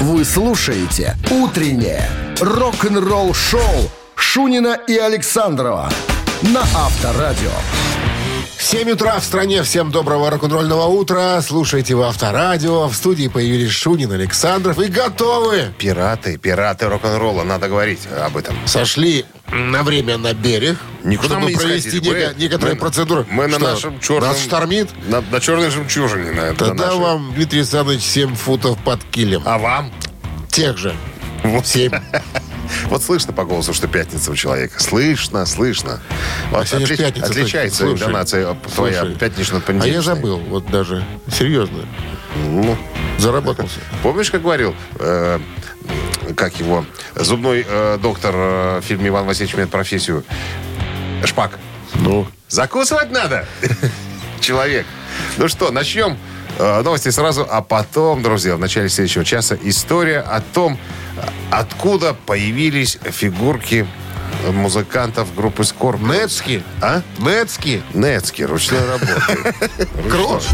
[0.00, 2.06] Вы слушаете «Утреннее
[2.38, 5.88] рок-н-ролл-шоу» Шунина и Александрова
[6.42, 7.50] на Авторадио.
[8.58, 9.62] 7 утра в стране.
[9.62, 11.40] Всем доброго рок-н-ролльного утра.
[11.40, 12.88] Слушайте в Авторадио.
[12.88, 15.72] В студии появились Шунин, Александров и готовы.
[15.78, 18.54] Пираты, пираты рок-н-ролла, надо говорить об этом.
[18.66, 22.14] Сошли на время на берег, Никуда чтобы мы не провести сходили.
[22.20, 23.26] нека- Мы- некоторые мы- процедуры.
[23.30, 24.28] Мы на нашем черном...
[24.30, 24.88] Нас штормит?
[25.08, 26.32] На, на черной жемчужине.
[26.32, 26.98] На, на Тогда нашей.
[27.00, 29.42] вам, Дмитрий Александрович, 7 футов под килем.
[29.44, 29.92] А вам?
[30.48, 30.94] Тех же.
[31.44, 31.66] Вот.
[31.66, 31.92] 7.
[32.90, 34.82] Вот слышно по голосу, что пятница у человека.
[34.82, 36.00] Слышно, слышно.
[36.50, 37.78] Вот сегодня ж отли- пятница, Отличается.
[37.78, 39.14] Слушай, интонация твоя слушай.
[39.16, 39.94] пятничная от А понедельничной.
[39.94, 41.04] я забыл, вот даже.
[41.32, 41.86] Серьезно.
[42.44, 42.76] Ну,
[43.18, 43.78] Заработался.
[44.02, 45.38] помнишь, как говорил, э,
[46.36, 50.24] как его, зубной э, доктор э, в фильме «Иван Васильевич меняет профессию»
[51.24, 51.58] Шпак?
[51.94, 53.46] Ну, Закусывать надо,
[54.40, 54.86] человек.
[55.36, 56.16] Ну что, начнем
[56.58, 60.78] э, новости сразу, а потом, друзья, в начале следующего часа история о том,
[61.50, 63.86] откуда появились фигурки
[64.52, 66.00] музыкантов группы Скорб.
[66.00, 66.62] Нецки.
[66.80, 67.02] А?
[67.18, 67.82] Нецки.
[67.94, 69.54] Нецки, ручной работы.
[70.10, 70.44] Крош.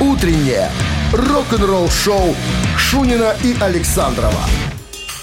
[0.00, 0.70] «Утреннее
[1.12, 2.36] рок-н-ролл-шоу»
[2.76, 4.44] Шунина и Александрова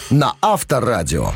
[0.10, 1.32] на Авторадио.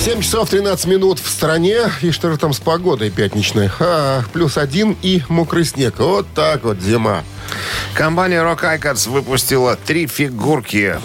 [0.00, 1.78] 7 часов 13 минут в стране.
[2.00, 3.70] И что же там с погодой пятничной?
[3.78, 5.94] А, плюс один и мокрый снег.
[5.98, 7.22] Вот так вот зима.
[7.94, 10.96] Компания Rock Icons выпустила три фигурки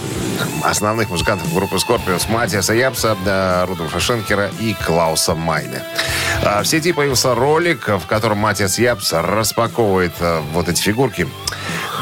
[0.64, 5.84] основных музыкантов группы Scorpions Матиаса Япса, э, Рудольфа Шенкера и Клауса Майне.
[6.48, 11.28] А, В сети появился ролик, в котором Матиас Япс распаковывает э, вот эти фигурки.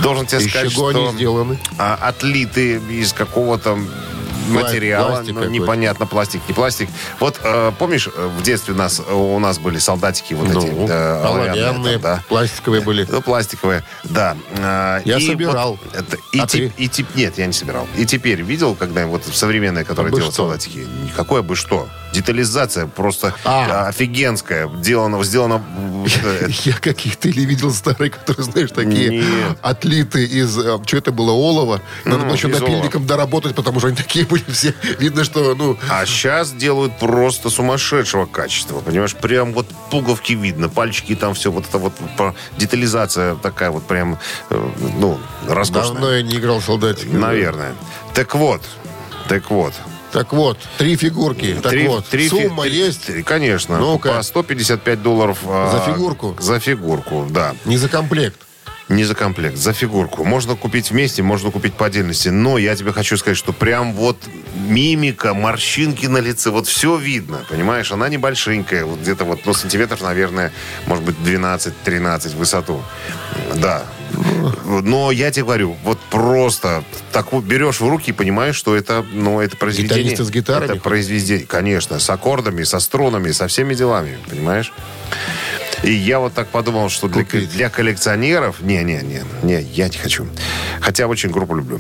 [0.03, 1.59] Должен тебе Из сказать, чего что они сделаны?
[1.79, 3.77] а, отлиты из какого-то
[4.49, 6.88] материала, пластик ну, непонятно, пластик, не пластик.
[7.19, 10.88] Вот э, помнишь, э, в детстве у нас, у нас были солдатики вот эти Ну,
[10.88, 12.23] э, оловянные, там, да.
[12.29, 13.07] пластиковые были.
[13.09, 14.38] Ну, пластиковые, да.
[14.59, 15.79] А, Я и собирал.
[15.83, 16.73] вот это- и, А те- ты?
[16.83, 17.88] и те- нет, я не собирал.
[17.97, 20.43] И теперь видел, когда вот современные, которые бы делают что?
[20.43, 20.85] солдатики?
[21.05, 21.88] Никакое бы что.
[22.15, 23.67] Детализация просто А.
[23.69, 24.69] а, офигенская.
[24.81, 25.61] Сделано, сделано
[26.23, 29.57] э, Я каких-то или видел старые, которые, знаешь, такие Нет.
[29.61, 30.53] отлиты из...
[30.85, 31.31] Что это было?
[31.31, 31.81] Олова.
[32.05, 34.73] Надо было еще напильником доработать, потому что они такие были все.
[34.97, 35.77] Видно, что, ну...
[35.89, 39.15] А сейчас делают просто сумасшедшего качества, понимаешь?
[39.15, 41.93] Прям вот пуговки видно, пальчики там все, вот это вот
[42.57, 44.17] детализация такая вот прям,
[44.49, 45.91] э, ну, роскошная.
[45.91, 47.11] Давно я не играл в солдатик.
[47.11, 47.73] Наверное.
[48.13, 48.61] Так вот,
[49.27, 49.73] так вот.
[50.15, 51.57] Так вот, три фигурки.
[51.61, 53.23] Так Три- вот, три фи- сумма три- есть?
[53.25, 53.77] конечно.
[53.79, 54.13] Ну-ка.
[54.13, 55.39] По 155 долларов.
[55.45, 56.37] а, За фигурку?
[56.39, 57.53] За фигурку, да.
[57.65, 58.39] Не за комплект.
[58.88, 60.23] Не за комплект, за фигурку.
[60.23, 62.29] Можно купить вместе, можно купить по отдельности.
[62.29, 64.18] Но я тебе хочу сказать, что прям вот
[64.68, 67.91] мимика, морщинки на лице, вот все видно, понимаешь?
[67.91, 70.51] Она небольшенькая, вот где-то вот, ну, сантиметров, наверное,
[70.85, 72.84] может быть, 12-13 в высоту.
[73.56, 73.85] Да.
[74.66, 79.03] Но я тебе говорю, вот просто так вот берешь в руки и понимаешь, что это,
[79.12, 80.03] ну, это произведение.
[80.03, 80.72] Гитаристы с гитарами?
[80.74, 84.72] Это произведение, конечно, с аккордами, со струнами, со всеми делами, понимаешь?
[85.85, 87.51] И я вот так подумал, что для, Купить.
[87.51, 88.62] для коллекционеров...
[88.62, 90.25] Не-не-не, не, я не хочу.
[90.81, 91.79] Хотя очень группу люблю.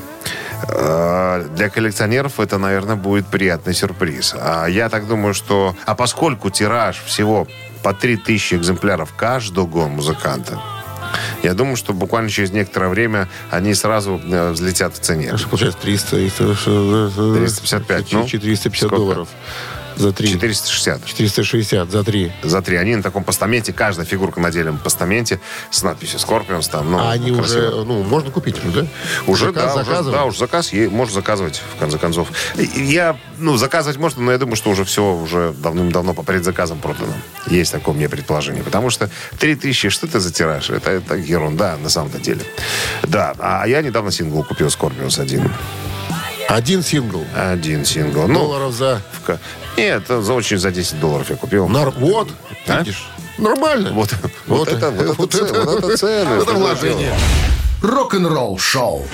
[0.69, 4.35] Э, Для коллекционеров это, наверное, будет приятный сюрприз.
[4.39, 5.75] А я так думаю, что...
[5.85, 7.47] А поскольку тираж всего
[7.81, 10.59] по 3000 экземпляров каждого музыканта,
[11.41, 15.33] я думаю, что буквально через некоторое время они сразу э, взлетят в цене.
[15.49, 16.09] Получается 300?
[16.17, 18.95] 355, ну, 450 сколько?
[18.95, 19.29] долларов
[19.97, 20.27] за три.
[20.29, 21.05] 460.
[21.05, 22.31] 460 за три.
[22.43, 22.75] За три.
[22.77, 25.39] Они на таком постаменте, каждая фигурка на отдельном постаменте
[25.71, 26.91] с надписью Scorpions там.
[26.91, 27.67] Ну, а они красиво.
[27.67, 28.87] уже, ну, можно купить уже, да?
[29.27, 30.15] Уже, Заказ- да, уже, заказывать?
[30.19, 32.29] да, уже заказ е- можно заказывать, в конце концов.
[32.75, 37.13] Я, ну, заказывать можно, но я думаю, что уже все уже давным-давно по предзаказам продано.
[37.47, 38.63] Есть такое мне предположение.
[38.63, 40.69] Потому что 3000, что это за тираж?
[40.69, 42.41] Это, это ерунда на самом-то деле.
[43.03, 45.51] Да, а я недавно сингл купил Scorpions один.
[46.47, 47.25] Один сингл.
[47.35, 48.27] Один сингл.
[48.27, 49.01] Ну, Долларов за...
[49.13, 49.21] в
[49.77, 51.67] нет, за очень за 10 долларов я купил.
[51.67, 52.29] Нар- Вот,
[52.67, 52.79] А?
[52.79, 53.07] видишь?
[53.37, 53.91] Нормально.
[53.93, 54.13] Вот,
[54.47, 56.41] вот, это, вот, это, вот это- вот это цены.
[56.41, 57.13] это вложение.
[57.81, 59.05] Рок-н-ролл-шоу.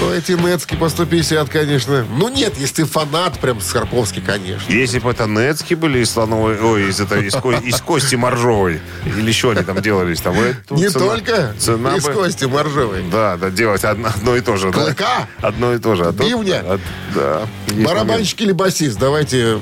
[0.00, 2.06] То эти нетски по 150, конечно.
[2.08, 4.70] Ну нет, если ты фанат прям Скорповский, конечно.
[4.72, 8.80] Если бы это нетски были из слоновой, ой, из, это, из, ко- из кости моржовой,
[9.04, 13.02] или еще они там делались, там, э, Не цена- только цена из бы- кости моржовой.
[13.10, 14.70] Да, да, делать одно, одно и то же.
[14.70, 14.84] да.
[14.84, 15.28] Клыка?
[15.40, 16.04] Одно и то же.
[16.04, 16.62] А Бивня?
[16.64, 16.78] а-
[17.14, 17.42] да.
[17.84, 18.98] Барабанщик или басист?
[18.98, 19.58] Давайте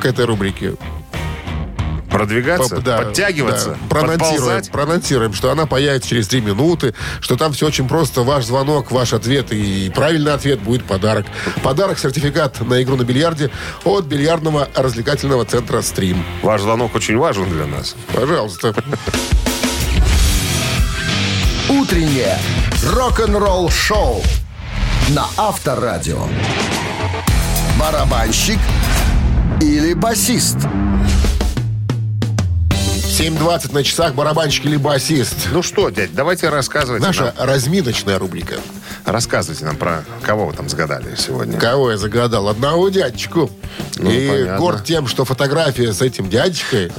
[0.00, 0.74] к этой рубрике.
[2.16, 3.76] Продвигаться, Поп- да, подтягиваться, да.
[3.90, 4.70] Проанонсируем, подползать.
[4.70, 8.22] проанонсируем, что она появится через три минуты, что там все очень просто.
[8.22, 11.26] Ваш звонок, ваш ответ и правильный ответ будет подарок.
[11.62, 13.50] Подарок, сертификат на игру на бильярде
[13.84, 16.24] от бильярдного развлекательного центра «Стрим».
[16.42, 17.94] Ваш звонок очень важен для нас.
[18.14, 18.74] Пожалуйста.
[21.68, 22.38] Утреннее
[22.94, 24.22] Рок-н-ролл шоу
[25.08, 26.26] на Авторадио.
[27.78, 28.58] Барабанщик
[29.60, 30.56] или басист?
[33.18, 35.48] 7.20 на часах барабанщик или басист.
[35.50, 38.56] Ну что, дядь, давайте рассказывайте Наша нам, разминочная рубрика.
[39.06, 41.58] Рассказывайте нам про кого вы там загадали сегодня.
[41.58, 42.48] Кого я загадал?
[42.48, 43.50] Одного дядечку.
[43.96, 44.58] Ну, и понятно.
[44.58, 46.90] горд тем, что фотография с этим дядечкой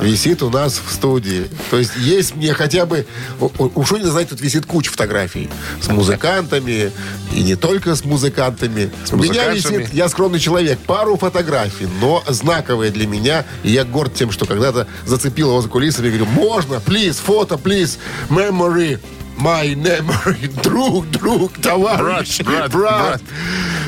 [0.00, 1.46] висит у нас в студии.
[1.70, 3.06] То есть есть мне хотя бы...
[3.40, 5.50] у- у- У Шунина, знаете, тут висит куча фотографий.
[5.80, 6.92] С музыкантами.
[7.32, 8.90] И не только с музыкантами.
[9.10, 13.44] у меня висит, я скромный человек, пару фотографий, но знаковые для меня.
[13.62, 17.54] И я горд тем, что когда-то зацепил его за кулисами и говорю, можно, please, фото,
[17.56, 19.00] please, memory.
[19.36, 20.48] My memory.
[20.62, 23.22] Друг, друг, товарищ, Брат, брат, брат.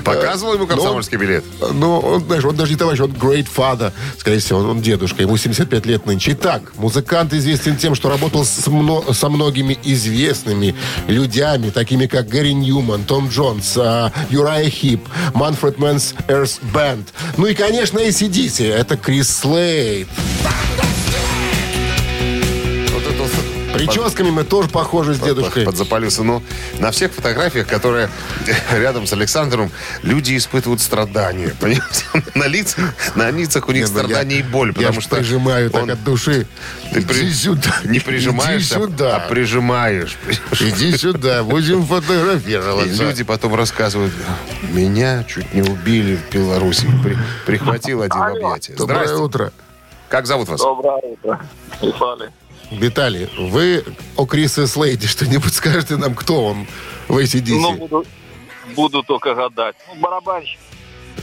[0.04, 1.44] Показывал ему комсомольский билет?
[1.72, 3.93] Ну, он, знаешь, он даже не товарищ, он great father.
[4.19, 6.32] Скорее всего, он, он дедушка, ему 75 лет нынче.
[6.32, 10.75] Итак, музыкант известен тем, что работал с мно- со многими известными
[11.08, 17.08] людьми, такими как Гэри Ньюман, Том Джонс, а, Uriah Heep, Manfred Mann's Earth Band.
[17.37, 18.64] Ну и, конечно, AC/DC.
[18.72, 20.08] Это Крис Слейд.
[23.76, 25.64] Прическами мы тоже похожи с дедушкой.
[25.64, 26.23] подзапалился.
[26.23, 26.43] Ну,
[26.78, 28.08] на всех фотографиях, которые
[28.73, 29.70] рядом с Александром,
[30.02, 31.55] люди испытывают страдания.
[31.61, 32.05] Понимаете?
[32.34, 34.69] На лицах, на лицах у них ну, я- страдания и боль.
[34.69, 36.46] Я Потому что прижимаю так от души.
[36.93, 37.75] Ты Иди при- сюда.
[37.84, 38.00] не
[38.61, 39.17] сюда.
[39.17, 40.17] а прижимаешь.
[40.61, 43.02] Иди сюда, будем И фотографироваться.
[43.02, 44.12] люди потом рассказывают,
[44.72, 46.87] меня чуть не убили в Беларуси.
[47.02, 48.75] При- прихватил один в объятия.
[48.75, 49.52] Доброе утро.
[50.08, 50.61] Как зовут вас?
[50.61, 51.40] Доброе утро.
[51.82, 52.29] Виталий.
[52.71, 53.85] Виталий, вы
[54.17, 56.67] о Крисе Слейде что-нибудь скажете нам, кто он
[57.09, 57.59] в ACDC?
[57.61, 58.05] Ну, буду,
[58.75, 59.77] буду только гадать.
[59.89, 60.59] Ну, барабанщик.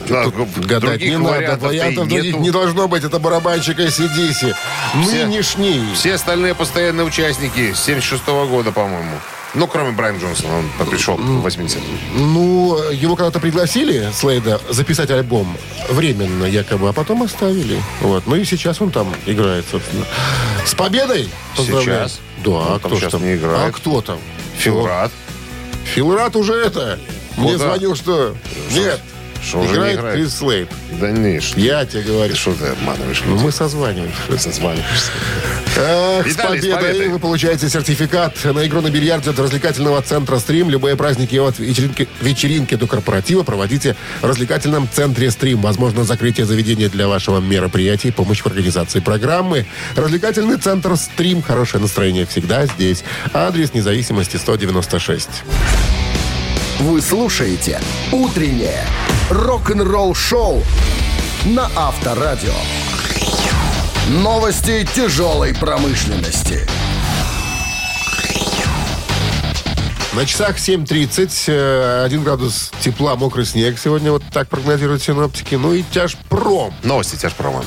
[0.09, 0.25] Да,
[0.57, 2.39] Гадать других не надо, вариантов других нету.
[2.39, 3.03] не должно быть.
[3.03, 4.55] Это барабанщик ACDC.
[4.95, 5.93] Нынешний.
[5.93, 9.17] Все остальные постоянные участники с 76 года, по-моему.
[9.55, 11.79] Ну, кроме Брайана Джонсона, он пришел в 80
[12.15, 15.55] Ну, его когда-то пригласили, Слейда, записать альбом.
[15.89, 17.79] Временно, якобы, а потом оставили.
[18.01, 18.23] Вот.
[18.25, 20.05] Ну и сейчас он там играет, собственно.
[20.65, 21.29] С победой!
[21.55, 22.09] Поздравляю.
[22.09, 22.19] Сейчас?
[22.43, 23.23] Да, Он а кто сейчас там?
[23.23, 23.69] не играет.
[23.69, 24.17] А кто там?
[24.57, 25.11] Филрад.
[25.85, 26.99] Филрат уже это.
[27.37, 27.67] Мне Куда?
[27.67, 28.35] звонил, что...
[28.71, 28.99] Нет.
[29.43, 30.15] Что уже не играет играет?
[30.15, 30.69] Крис Слейд.
[30.99, 32.35] Да не, что, Я тебе говорю.
[32.35, 33.21] что ты обманываешь?
[33.25, 34.39] Ну, Мы созваниваемся.
[34.39, 35.11] созваниваешься.
[35.75, 37.07] Эх, с победой.
[37.09, 40.69] вы получаете сертификат на игру на бильярде от развлекательного центра «Стрим».
[40.69, 45.61] Любые праздники от вечеринки, вечеринки до корпоратива проводите в развлекательном центре «Стрим».
[45.61, 49.65] Возможно, закрытие заведения для вашего мероприятия и помощь в организации программы.
[49.95, 51.41] Развлекательный центр «Стрим».
[51.41, 53.03] Хорошее настроение всегда здесь.
[53.33, 55.29] Адрес независимости 196.
[56.79, 57.79] Вы слушаете
[58.11, 58.83] «Утреннее
[59.29, 60.63] рок-н-ролл-шоу»
[61.45, 62.53] на Авторадио.
[64.09, 66.67] Новости тяжелой промышленности.
[70.13, 73.79] На часах 7.30, э, 1 градус тепла, мокрый снег.
[73.79, 75.55] Сегодня вот так прогнозируют синоптики.
[75.55, 76.73] Ну и тяжпром.
[76.83, 77.63] Новости тяжпрома.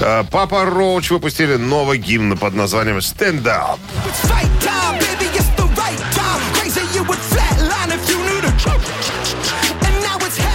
[0.00, 3.78] Э, Папа Роуч выпустили новый гимн под названием «Stand Up».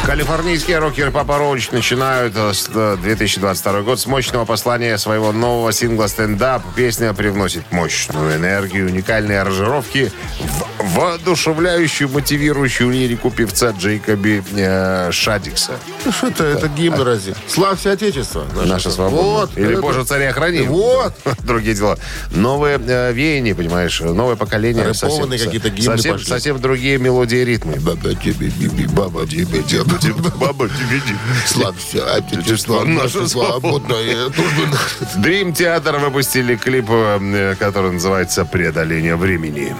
[0.05, 5.71] Калифорнийские рокеры Папа Роуч начинают э, с, э, 2022 год с мощного послания своего нового
[5.71, 6.61] сингла «Stand Up».
[6.75, 10.11] Песня привносит мощную энергию, уникальные аранжировки,
[10.41, 15.73] в- воодушевляющую, мотивирующую лирику певца Джейкоби э, Шадикса.
[16.05, 17.35] Ну что это, это гимн разве?
[17.47, 18.45] Славься Отечество.
[18.65, 19.21] Наша свобода.
[19.21, 19.57] Вот.
[19.57, 20.61] Или это- Боже, царя храни.
[20.61, 21.13] Вот.
[21.43, 21.97] Другие дела.
[22.31, 24.83] Новые э, веяния, понимаешь, новое поколение.
[24.85, 26.27] Рэпованные совсем- какие-то гимны совсем, пошли.
[26.27, 27.79] совсем другие мелодии и ритмы.
[27.79, 29.93] Баба тебе, биби, баба тебе, деба.
[30.39, 31.01] Баба, тебе
[31.47, 34.77] Славься Отечество, Наша наша свободная дружба.
[35.17, 39.75] Дрим Театр выпустили клип, э, который называется «Преодоление времени».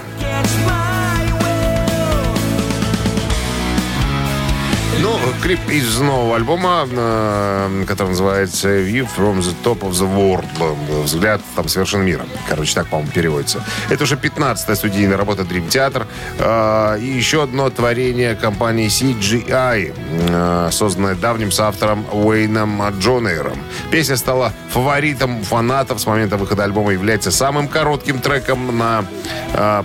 [5.00, 11.02] Ну, клип из нового альбома, э, который называется «View from the top of the world».
[11.02, 12.24] Взгляд там с вершин мира.
[12.48, 13.62] Короче, так, по-моему, переводится.
[13.90, 16.06] Это уже 15-я студийная работа Dream Theater.
[16.38, 19.94] Э, И еще одно творение компании CGI,
[20.30, 23.58] э, созданное давним соавтором Уэйном Джонейром.
[23.90, 29.04] Песня стала фаворитом фанатов с момента выхода альбома, является самым коротким треком на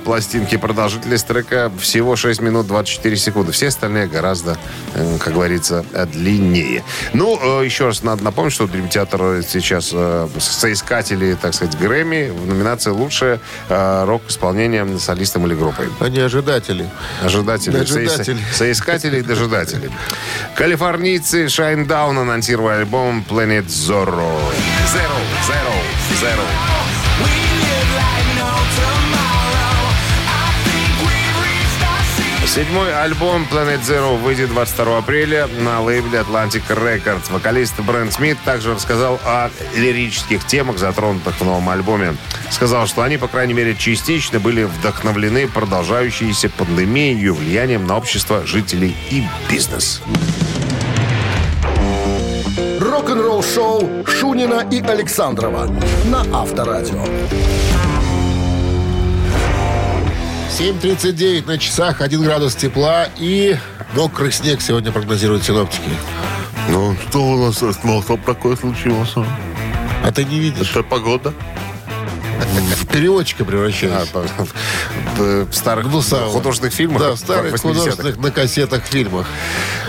[0.04, 0.58] пластинке.
[0.58, 3.52] Продолжительность трека всего 6 минут 24 секунды.
[3.52, 4.58] Все остальные гораздо,
[5.20, 6.84] как говорится, э, длиннее.
[7.14, 12.48] Ну, э, еще раз надо напомнить, что Theater сейчас э, соискатели, так сказать, Грэмми в
[12.48, 13.40] номинации «Лучшее
[13.70, 15.88] э, рок-исполнение солистом или группой».
[16.00, 16.90] Они ожидатели.
[17.24, 18.36] Ожидатели, Дожидатели.
[18.38, 19.92] соис- соискатели и дожидатели.
[20.56, 24.32] Калифорнийцы Shinedown анонсировали альбом Planet Zorro.
[24.94, 25.74] Zero, Zero,
[26.22, 26.89] Zero.
[32.50, 37.32] Седьмой альбом Planet Zero выйдет 22 апреля на лейбле Atlantic Records.
[37.32, 42.16] Вокалист Брэнд Смит также рассказал о лирических темах, затронутых в новом альбоме.
[42.50, 48.44] Сказал, что они, по крайней мере, частично были вдохновлены продолжающейся пандемией и влиянием на общество,
[48.48, 50.02] жителей и бизнес.
[52.80, 55.68] Рок-н-ролл шоу Шунина и Александрова
[56.06, 57.06] на Авторадио.
[60.58, 63.56] 7.39 на часах, 1 градус тепла и
[63.94, 65.90] мокрый снег сегодня прогнозируют синоптики.
[66.70, 69.14] Ну, что у нас ну, что такое случилось?
[70.04, 70.72] А ты не видишь?
[70.72, 71.34] Это погода?
[72.76, 74.10] В переводчика А, превращаюсь.
[74.10, 74.26] по-
[75.20, 76.30] в старых Ну, сам.
[76.30, 77.02] художественных фильмах?
[77.02, 77.68] Да, в старых 80-х.
[77.80, 79.28] художественных на кассетах фильмах.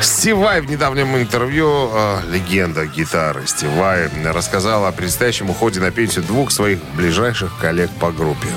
[0.02, 5.90] Стив Вай в недавнем интервью, э, легенда гитары Стив Вай, рассказал о предстоящем уходе на
[5.90, 8.48] пенсию двух своих ближайших коллег по группе.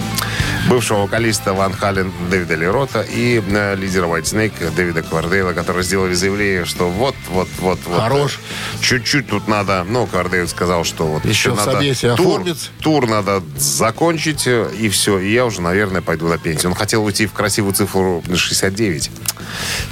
[0.70, 6.14] Бывшего вокалиста Ван Хален Дэвида Лерота и э, лидера White Snake Дэвида Квардейла, которые сделали
[6.14, 8.00] заявление, что вот, вот, вот, вот.
[8.00, 8.40] Хорош.
[8.80, 11.80] э, Чуть-чуть тут надо, ну, Квардейл сказал, что вот Еще надо
[12.16, 12.72] тур, оформить.
[12.82, 15.20] тур надо закончить, э, и все.
[15.20, 16.72] И я уже, наверное, пойду на пенсию.
[16.72, 19.12] Он хотел уйти в красивую цифру 69.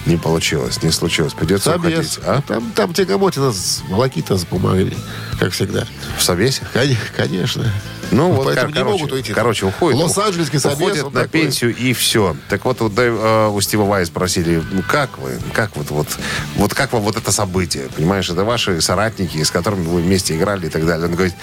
[0.05, 1.33] Не получилось, не случилось.
[1.33, 1.93] Придется Собес.
[2.17, 2.19] уходить.
[2.25, 2.41] А?
[2.47, 4.95] Там, там Тягомотина с волокита с бумагой,
[5.39, 5.85] как всегда.
[6.17, 6.61] В Собесе?
[6.73, 7.71] Кон- Конечно.
[8.11, 9.33] Ну, вот, Поэтому кор- не короче, могут уйти.
[9.33, 10.01] Короче, уходит.
[10.01, 10.77] Лос-Анджелесский собес.
[10.77, 11.27] Уходит на такой.
[11.29, 12.35] пенсию и все.
[12.49, 16.07] Так вот, Дэв- э, у Стива Вай спросили, ну как вы, как вот, вот,
[16.55, 20.67] вот как вам вот это событие, понимаешь, это ваши соратники, с которыми вы вместе играли
[20.67, 21.07] и так далее.
[21.07, 21.35] Он говорит,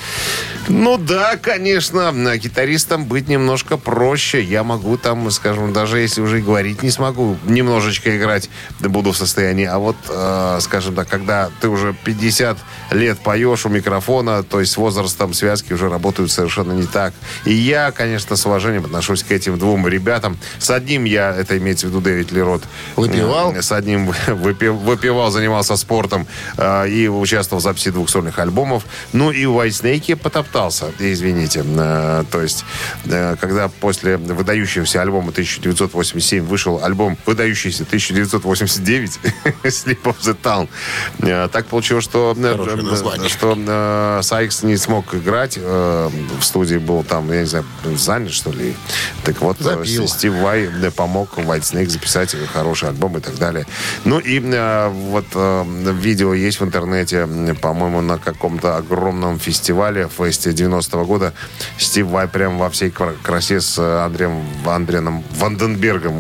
[0.68, 4.42] ну да, конечно, гитаристам быть немножко проще.
[4.42, 9.16] Я могу там, скажем, даже если уже и говорить не смогу, немножечко играть буду в
[9.16, 9.64] состоянии.
[9.64, 12.58] А вот, э, скажем так, когда ты уже 50
[12.90, 17.14] лет поешь у микрофона, то есть с возрастом связки уже работают совершенно не так.
[17.44, 20.38] И я, конечно, с уважением отношусь к этим двум ребятам.
[20.58, 22.62] С одним я, это имеется в виду Дэвид Лерот,
[22.96, 23.54] Выпивал?
[23.54, 28.84] С одним выпи- выпивал, занимался спортом э, и участвовал в записи двух сольных альбомов.
[29.12, 31.64] Ну и у White Snake потоптался, извините.
[31.64, 32.64] Э, то есть,
[33.06, 39.18] э, когда после выдающегося альбома 1987 вышел альбом выдающийся 1989
[39.64, 40.68] Sleep of the Town,
[41.20, 42.36] э, так получилось, что,
[43.28, 45.56] что Сайкс не смог играть.
[45.58, 47.64] в студии был там, я не знаю,
[47.96, 48.74] занят, что ли.
[49.24, 50.08] Так вот, э, Запил.
[50.08, 53.66] Стив Вай э, помог White Snake записать хороший альбом и так далее.
[54.04, 57.28] Ну и э, вот э, видео есть в интернете,
[57.60, 61.32] по-моему, на каком-то огромном фестивале, фесте 90-го года.
[61.78, 66.14] Стив Вай прям во всей кра- красе с Андреем Андреном Ванденбергом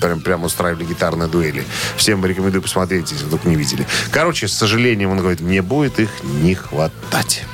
[0.00, 1.64] прям, прям устраивали гитарные дуэли.
[1.96, 3.86] Всем рекомендую посмотреть, если вдруг не видели.
[4.10, 7.44] Короче, с сожалением, он говорит, мне будет их не хватать.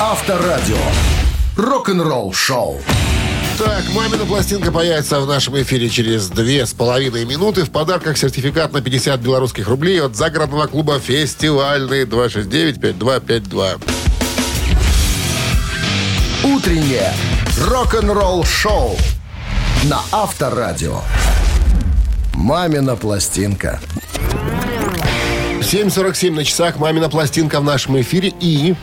[0.00, 0.76] Авторадио.
[1.56, 2.80] Рок-н-ролл шоу.
[3.58, 7.64] Так, «Мамина пластинка» появится в нашем эфире через две с половиной минуты.
[7.64, 13.82] В подарках сертификат на 50 белорусских рублей от загородного клуба «Фестивальный» 269-5252.
[16.44, 17.12] Утреннее
[17.66, 18.96] рок-н-ролл шоу
[19.82, 21.00] на Авторадио.
[22.34, 23.80] Мамина пластинка.
[25.60, 28.76] 7.47 на часах «Мамина пластинка» в нашем эфире и...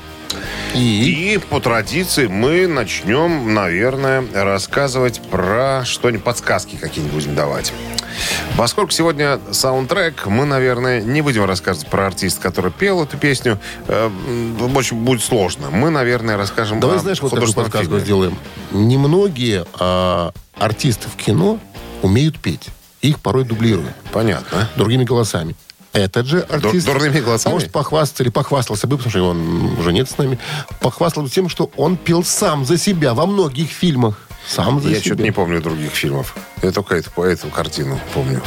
[0.75, 1.35] И...
[1.35, 7.73] И по традиции мы начнем, наверное, рассказывать про что-нибудь, подсказки какие-нибудь будем давать.
[8.57, 13.59] Поскольку сегодня саундтрек, мы, наверное, не будем рассказывать про артиста, который пел эту песню.
[13.87, 14.09] Э,
[14.75, 15.69] Очень будет сложно.
[15.69, 18.03] Мы, наверное, расскажем Давай, знаешь, вот художественном подсказку фильме.
[18.03, 18.37] сделаем.
[18.71, 21.59] Немногие а, артисты в кино
[22.01, 22.69] умеют петь.
[23.01, 24.69] Их порой дублируют Понятно.
[24.75, 25.55] другими голосами.
[25.95, 26.85] Этот же артист...
[26.85, 27.53] дурными голосами?
[27.53, 30.37] Может похвастаться или похвастался бы, потому что он уже нет с нами.
[30.81, 34.19] Похвастался тем, что он пел сам за себя во многих фильмах.
[34.45, 36.35] Сам за Я что-то не помню других фильмов.
[36.61, 38.41] Я только эту, эту картину помню.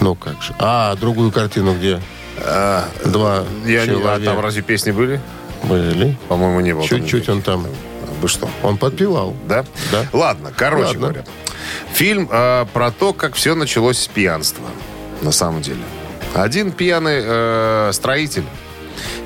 [0.00, 0.54] Ну как же.
[0.60, 2.00] А, другую картину, где
[2.38, 5.20] А, два я не, а человека там разве песни были?
[5.64, 6.16] были.
[6.28, 6.86] По-моему, не было.
[6.86, 7.66] Чуть-чуть он там...
[8.20, 8.48] Вы что?
[8.62, 9.34] Он подпевал.
[9.48, 9.64] Да?
[9.90, 10.06] Да.
[10.12, 11.00] Ладно, короче Ладно.
[11.00, 11.24] говоря.
[11.92, 14.64] Фильм э, про то, как все началось с пьянства.
[15.22, 15.80] На самом деле.
[16.34, 18.44] Один пьяный э, строитель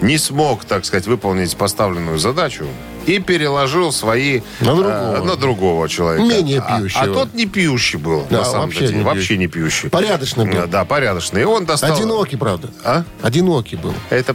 [0.00, 2.66] не смог, так сказать, выполнить поставленную задачу
[3.06, 5.16] и переложил свои На другого.
[5.16, 6.24] э, на другого человека.
[6.26, 7.02] Менее А- пьющего.
[7.02, 8.98] А, тот не пьющий был, Да, на самом вообще деле.
[8.98, 9.90] не вообще не пьющий.
[9.90, 10.54] Порядочный был.
[10.54, 11.42] Да, Да, порядочный.
[11.42, 11.94] И он достал...
[11.96, 12.70] Одинокий, правда.
[12.84, 13.04] А?
[13.22, 13.94] Одинокий был.
[14.10, 14.34] Это...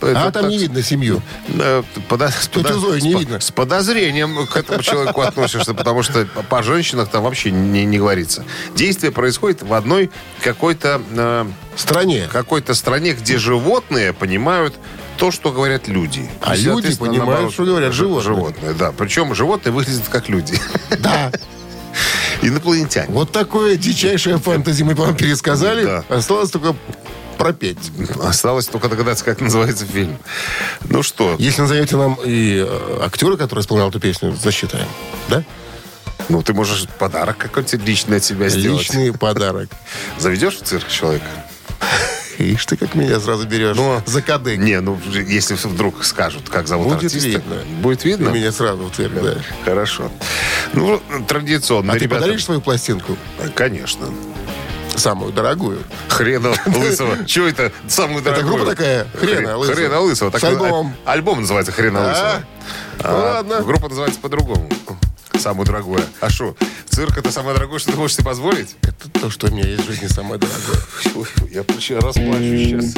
[0.00, 1.20] А это там так не видно семью.
[1.48, 3.40] Э, подо- с подо- Зою не с видно.
[3.40, 8.44] С подозрением к этому человеку относишься, потому что по- женщинах там вообще не, не говорится.
[8.74, 10.10] Действие происходит в одной
[10.42, 12.28] какой-то э, стране.
[12.32, 14.74] какой-то стране, где животные понимают
[15.16, 16.28] то, что говорят люди.
[16.40, 18.34] А И, люди понимают, наоборот, что говорят животные.
[18.34, 18.92] Животные, да.
[18.92, 20.58] Причем животные выглядят как люди.
[20.98, 21.32] Да.
[22.42, 23.12] Инопланетяне.
[23.12, 25.84] Вот такое дичайшее фэнтези мы вам пересказали.
[25.84, 26.04] Да.
[26.08, 26.76] Осталось только
[27.38, 27.90] пропеть.
[28.22, 30.18] Осталось только догадаться, как называется фильм.
[30.84, 34.88] Ну что, Если назовете нам и э, актера, который исполнял эту песню, засчитаем.
[35.28, 35.44] Да?
[36.28, 38.80] ну ты можешь подарок какой-то личный от себя сделать.
[38.80, 39.68] Личный подарок.
[40.18, 41.26] Заведешь в цирк человека?
[42.38, 43.76] Ишь ты, как меня сразу берешь.
[43.76, 44.58] Ну, За кадык.
[44.58, 47.28] Не, ну если вдруг скажут, как зовут Будет артиста.
[47.28, 47.56] видно.
[47.80, 48.28] Будет Ты видно?
[48.30, 49.36] меня сразу да.
[49.64, 50.10] Хорошо.
[50.72, 52.22] Ну, традиционно, А ты ребята.
[52.22, 53.16] подаришь свою пластинку?
[53.54, 54.06] Конечно.
[54.96, 55.80] Самую дорогую.
[56.08, 57.24] Хрена лысого.
[57.26, 58.54] Чего это самую Это дорогую?
[58.56, 59.76] группа такая, Хрена Хрен- лысого.
[59.76, 60.38] Хрена лысого.
[60.38, 60.94] С альбомом.
[61.04, 62.08] а- Альбом называется Хрена Да?
[62.08, 62.44] лысого.
[63.02, 63.60] Ну, ладно.
[63.62, 64.68] Группа называется по-другому.
[65.38, 66.00] Самую дорогую.
[66.20, 66.56] А что,
[66.88, 68.76] цирк это самое дорогое, что ты можешь себе позволить?
[68.82, 70.80] Это то, что у меня есть в жизни самое дорогое.
[71.50, 72.94] Я вообще расплачусь сейчас.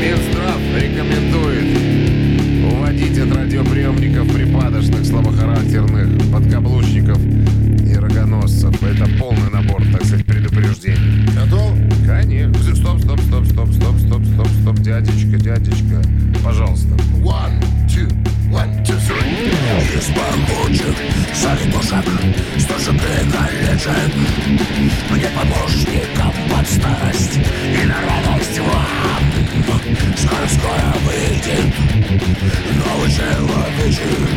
[0.00, 8.82] Минздрав рекомендует уводить от радиоприемников припадочных, слабохарактерных, подкаблучников и рогоносцев.
[8.82, 11.28] Это полный набор, так сказать, предупреждений.
[11.34, 11.72] Готов?
[12.06, 12.74] Конечно.
[12.74, 16.02] Стоп, стоп, стоп, стоп, стоп, стоп, стоп, стоп, дядечка, дядечка.
[16.42, 16.88] Пожалуйста.
[17.22, 18.10] One, two.
[18.46, 20.96] Из бамбучек
[21.34, 22.04] залипушек
[22.58, 24.12] Столь же принадлежен
[25.10, 27.40] Мне помощникам под старость?
[27.74, 29.24] И на радость вам.
[30.16, 31.74] Скоро-скоро выйдет
[32.76, 34.28] Новый человечек.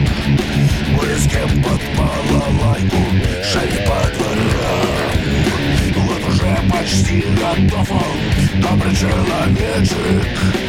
[0.99, 3.03] Близким под балалайку
[3.43, 4.89] Шаги по дворам.
[5.97, 7.91] Вот уже почти готов.
[7.91, 10.68] Он Добрый человечек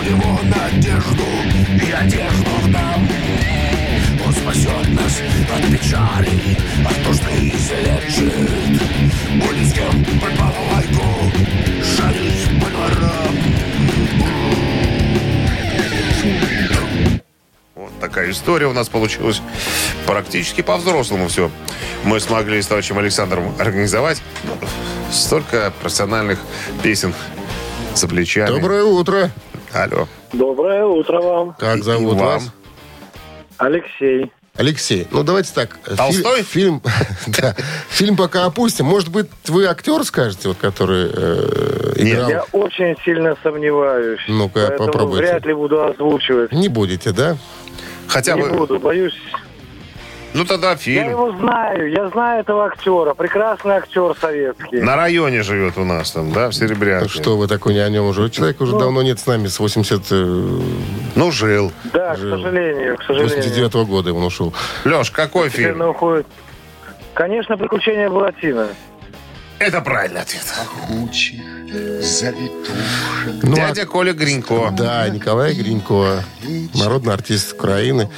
[0.00, 1.24] в него надежду
[1.86, 3.08] И одежду дам
[4.26, 5.20] Он спасет нас
[5.54, 8.82] от печали От нужды излечит
[9.34, 11.04] Будет с кем под балалайку
[11.84, 13.34] Шарить по дворам
[17.74, 19.42] Вот такая история у нас получилась.
[20.06, 21.50] Практически по-взрослому все.
[22.04, 24.22] Мы смогли с товарищем Александром организовать.
[25.10, 26.38] Столько профессиональных
[26.82, 27.14] песен
[27.94, 28.48] за плечами.
[28.48, 29.30] Доброе утро.
[29.72, 30.08] Алло.
[30.32, 31.54] Доброе утро вам.
[31.58, 32.50] Как зовут и вас?
[33.58, 34.32] Алексей.
[34.56, 35.78] Алексей, ну давайте так.
[35.86, 36.42] Фи- Толстой?
[36.42, 36.82] Фильм,
[37.26, 37.54] да,
[37.88, 38.84] фильм пока опустим.
[38.86, 42.28] Может быть, вы актер скажете, вот, который э, играл?
[42.28, 44.20] Я очень сильно сомневаюсь.
[44.28, 45.24] Ну-ка, попробуйте.
[45.24, 46.52] вряд ли буду озвучивать.
[46.52, 47.36] Не будете, да?
[48.08, 48.50] Хотя Не бы...
[48.50, 49.14] буду, боюсь.
[50.32, 51.10] Ну тогда Я фильм.
[51.10, 53.14] его знаю, я знаю этого актера.
[53.14, 54.80] Прекрасный актер советский.
[54.80, 57.08] На районе живет у нас там, да, в Серебрянке.
[57.08, 58.30] Что вы такой не о нем уже?
[58.30, 60.60] Человек уже давно нет с нами, с 80, э,
[61.16, 61.72] Ну, жил.
[61.92, 62.36] Да, к Жил.
[62.36, 63.36] сожалению, к сожалению.
[63.36, 64.54] 89 года он ушел.
[64.84, 65.88] Леш, какой Теперь фильм?
[65.88, 66.26] уходит.
[67.14, 68.68] Конечно, приключения Буратино.
[69.58, 70.44] Это правильный ответ.
[73.42, 74.68] Ну, Дядя Коля Гринько.
[74.68, 76.22] а- да, Николай Гринько,
[76.74, 78.08] народный артист Украины.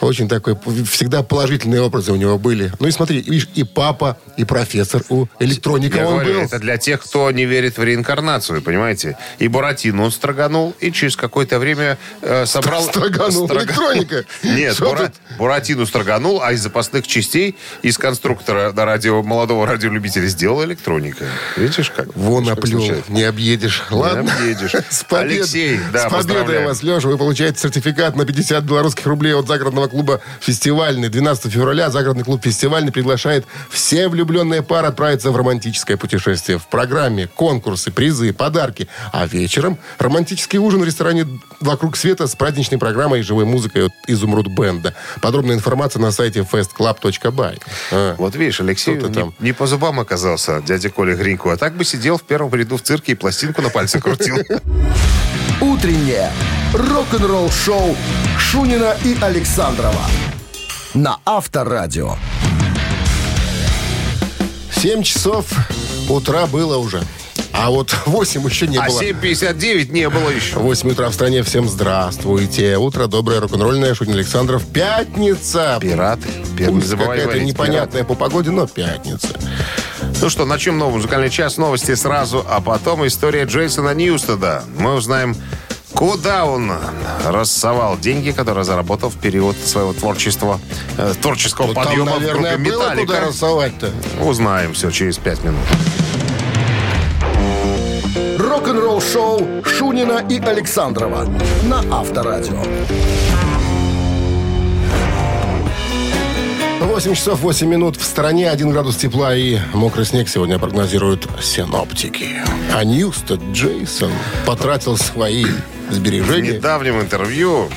[0.00, 0.56] Очень такой,
[0.90, 2.72] всегда положительные образы у него были.
[2.78, 6.42] Ну и смотри, видишь, и папа, и профессор у электроника Я он говорю, был.
[6.46, 9.16] это для тех, кто не верит в реинкарнацию, понимаете?
[9.38, 12.82] И Буратино он строганул, и через какое-то время э, собрал...
[12.84, 13.46] Строганул.
[13.48, 14.24] Строга- Электроника.
[14.44, 20.64] Нет, Бура- Буратино строганул, а из запасных частей из конструктора на радио, молодого радиолюбителя сделала
[20.64, 21.24] электроника.
[21.56, 22.14] Видишь, как?
[22.16, 23.82] Вон оплел, не объедешь.
[23.90, 24.32] Ладно.
[24.32, 24.72] объедешь.
[24.90, 27.08] С, побед- Алексей, да, С победой вас, Леша.
[27.08, 31.08] Вы получаете сертификат на 50 белорусских рублей от загородного клуба «Фестивальный».
[31.08, 36.58] 12 февраля загородный клуб «Фестивальный» приглашает все влюбленные пары отправиться в романтическое путешествие.
[36.58, 38.88] В программе конкурсы, призы, подарки.
[39.12, 41.26] А вечером романтический ужин в ресторане
[41.60, 44.94] «Вокруг света» с праздничной программой и живой музыкой от «Изумруд Бенда».
[45.20, 47.62] Подробная информация на сайте festclub.by.
[47.90, 48.14] А.
[48.16, 49.34] Вот видишь, Алексей не, там?
[49.40, 51.52] не по зубам оказался, дядя Коля Гринько.
[51.52, 54.38] А так бы сидел в первом ряду в цирке и пластинку на пальце крутил.
[55.60, 56.30] Утреннее
[56.72, 57.96] рок-н-ролл-шоу
[58.50, 60.00] Шунина и Александрова
[60.94, 62.14] на Авторадио.
[64.74, 65.44] 7 часов
[66.08, 67.02] утра было уже.
[67.52, 69.02] А вот 8 еще не А было.
[69.02, 70.58] 7.59 не было еще.
[70.58, 71.42] 8 утра в стране.
[71.42, 72.78] Всем здравствуйте.
[72.78, 73.94] Утро доброе, рок-н-ролльное.
[73.94, 74.64] Шутин Александров.
[74.66, 75.76] Пятница.
[75.78, 76.28] Пираты.
[76.58, 79.28] Не Пусть какая-то непонятная по погоде, но пятница.
[80.22, 81.58] Ну что, начнем новый музыкальный час.
[81.58, 84.64] Новости сразу, а потом история Джейсона Ньюстеда.
[84.78, 85.36] Мы узнаем,
[85.94, 86.72] куда он
[87.26, 90.60] рассовал деньги, которые заработал в период своего творчества,
[90.96, 93.26] э, творческого там, подъема в наверное, группе было куда «Металлика».
[93.26, 93.90] рассовать-то.
[94.22, 95.64] Узнаем все через пять минут.
[98.38, 101.26] Рок-н-ролл-шоу Шунина и Александрова
[101.64, 102.62] на Авторадио.
[106.98, 112.42] 8 часов 8 минут в стране, 1 градус тепла и мокрый снег сегодня прогнозируют синоптики.
[112.74, 114.10] А Ньюстед Джейсон
[114.44, 115.44] потратил свои
[115.90, 116.54] В сбережения.
[116.54, 117.68] недавнем интервью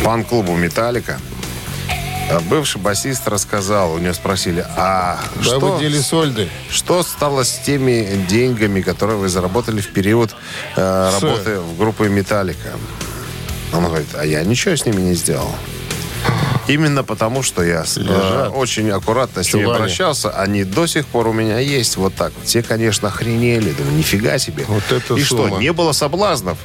[0.00, 1.20] фан-клубу «Металлика»
[2.48, 6.48] бывший басист рассказал, у него спросили, а Да что, вы дели сольды.
[6.68, 10.34] что стало с теми деньгами, которые вы заработали в период
[10.74, 12.70] э, работы в группе «Металлика»?
[13.72, 15.54] Он говорит, а я ничего с ними не сделал.
[16.70, 18.52] Именно потому, что я э, Лежат.
[18.54, 22.32] очень аккуратно с ними обращался, они до сих пор у меня есть вот так.
[22.44, 23.72] Все, конечно, охренели.
[23.72, 24.64] Думаю, нифига себе.
[24.68, 25.48] Вот это И сумма.
[25.48, 26.58] что, не было соблазнов?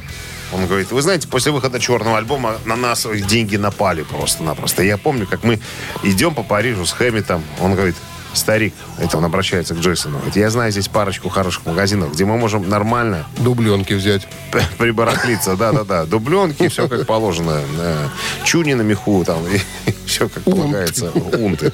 [0.54, 4.84] Он говорит, вы знаете, после выхода черного альбома на нас деньги напали просто-напросто.
[4.84, 5.60] Я помню, как мы
[6.04, 7.44] идем по Парижу с Хэмметом.
[7.60, 7.96] Он говорит,
[8.36, 12.38] старик, это он обращается к Джейсону, говорит, я знаю здесь парочку хороших магазинов, где мы
[12.38, 14.28] можем нормально Дубленки взять.
[14.78, 16.06] прибарахлиться, да-да-да.
[16.06, 17.62] Дубленки, все как положено.
[17.80, 18.08] э,
[18.44, 19.60] Чуни на меху там, и
[20.06, 21.12] все как полагается.
[21.12, 21.74] Унты.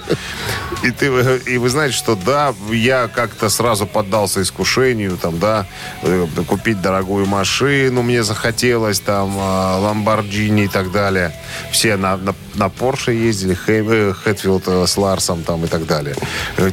[0.84, 5.68] И, ты, э, и вы знаете, что да, я как-то сразу поддался искушению, там, да,
[6.04, 11.34] э, купить дорогую машину мне захотелось, там, Ламборджини и так далее.
[11.72, 16.16] Все на, на, на Порше ездили, э, Хэтфилд э, с Ларсом там и так далее.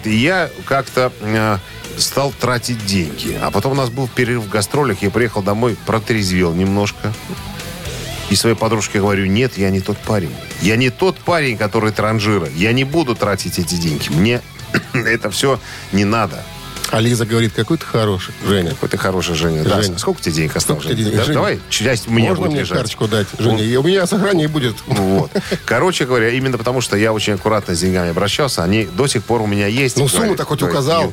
[0.04, 1.58] И я как-то э,
[1.96, 3.38] стал тратить деньги.
[3.40, 7.12] А потом у нас был перерыв в гастролях, я приехал домой, протрезвел немножко.
[8.30, 10.34] И своей подружке говорю, нет, я не тот парень.
[10.60, 12.48] Я не тот парень, который транжира.
[12.54, 14.10] Я не буду тратить эти деньги.
[14.10, 14.42] Мне
[14.92, 15.58] это все
[15.92, 16.44] не надо.
[16.90, 18.70] А Лиза говорит, какой ты хороший, Женя.
[18.70, 19.62] Какой ты хороший, Женя.
[19.62, 19.98] Да, Женя.
[19.98, 20.82] сколько тебе денег осталось?
[20.84, 21.10] Сколько Женя?
[21.10, 21.18] денег?
[21.18, 22.78] Да, Женя, давай, часть у меня Можно будет мне лежать.
[22.78, 23.62] карточку дать, Женя?
[23.62, 24.76] И у меня сохранение будет.
[24.86, 25.30] Вот.
[25.66, 29.42] Короче говоря, именно потому, что я очень аккуратно с деньгами обращался, они до сих пор
[29.42, 29.96] у меня есть.
[29.98, 31.12] Ну, сумму-то хоть указал.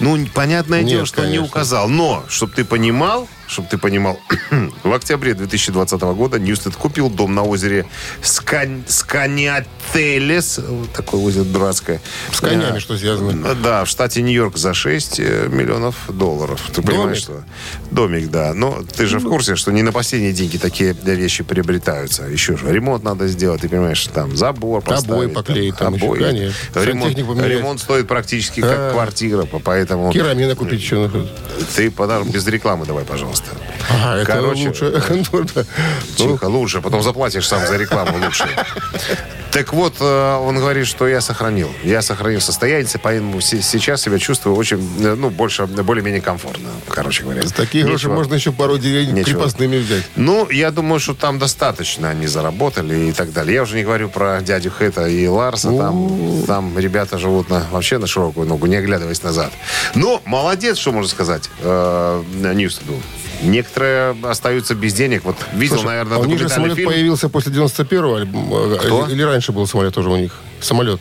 [0.00, 1.46] Ну, понятное Нет, дело, что не конечно.
[1.46, 1.88] указал.
[1.88, 4.18] Но, чтобы ты понимал, чтобы ты понимал,
[4.82, 7.86] в октябре 2020 года Ньюстед купил дом на озере
[8.22, 8.82] Скань...
[8.88, 10.58] Сканиателес.
[10.58, 12.00] Вот такое озеро дурацкое.
[12.32, 13.54] С конями Э, что связано?
[13.54, 16.60] Да, в штате Нью-Йорк за 6 э, миллионов долларов.
[16.74, 17.44] Ты понимаешь, Домик?
[17.44, 17.94] что?
[17.94, 18.54] Домик, да.
[18.54, 22.24] Но ты же в курсе, что не на последние деньги такие вещи приобретаются.
[22.24, 25.34] Еще же ремонт надо сделать, ты понимаешь, там забор поставить.
[25.34, 26.20] поклеить там еще, обои.
[26.20, 26.80] конечно.
[26.80, 28.92] Ремонт, ремонт стоит практически как А.
[28.92, 31.10] квартира, поэтому Керамина купить еще
[31.76, 33.41] ты подарок без рекламы давай, пожалуйста.
[33.90, 35.02] А, это Короче, лучше.
[35.32, 35.64] Ну, да.
[36.16, 38.48] Тихо, лучше, потом заплатишь сам за рекламу лучше.
[39.50, 41.70] Так вот, э, он говорит, что я сохранил.
[41.84, 47.22] Я сохранил состояние, поэтому се- сейчас себя чувствую очень, э, ну, больше, более-менее комфортно, короче
[47.24, 47.42] говоря.
[47.42, 49.40] За такие гроши Нечего- можно еще пару деревень Нечего.
[49.40, 50.04] крепостными взять.
[50.16, 53.56] Ну, я думаю, что там достаточно они заработали и так далее.
[53.56, 55.68] Я уже не говорю про дядю Хэта и Ларса.
[55.76, 59.50] Там, там ребята живут на, вообще на широкую ногу, не оглядываясь назад.
[59.94, 62.22] Но молодец, что можно сказать, э,
[62.54, 62.94] Ньюстеду.
[63.42, 65.24] Некоторые остаются без денег.
[65.24, 66.90] Вот видел, Слушай, наверное, а у них же самолет фильм.
[66.90, 68.76] появился после 91-го альбома.
[68.76, 69.06] Кто?
[69.08, 70.32] Или раньше был самолет тоже у них?
[70.60, 71.00] Самолет.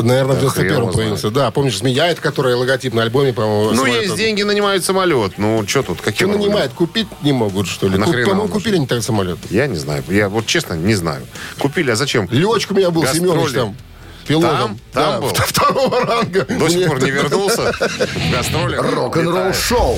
[0.00, 1.30] Наверное, в Да хрен 91-м его появился.
[1.30, 3.72] Да, помнишь, змея, это которая логотип на альбоме, по-моему.
[3.72, 5.32] Ну, есть деньги, нанимают самолет.
[5.38, 7.94] Ну, что тут, какие Что нанимают, купить не могут, что ли?
[7.94, 9.38] А Куп- нахрена По-моему, купили они так самолет.
[9.50, 10.04] Я не знаю.
[10.08, 11.26] Я вот честно не знаю.
[11.58, 12.28] Купили, а зачем?
[12.30, 13.28] Летчик у меня был, Гастроли.
[13.30, 13.76] Семенович там.
[14.26, 14.58] Пилотом.
[14.58, 14.78] Там?
[14.92, 15.28] Там Да, был?
[15.34, 16.44] Второго ранга.
[16.44, 18.92] До сих пор не вернулся в гастролях.
[18.94, 19.96] Рок-н-ролл шоу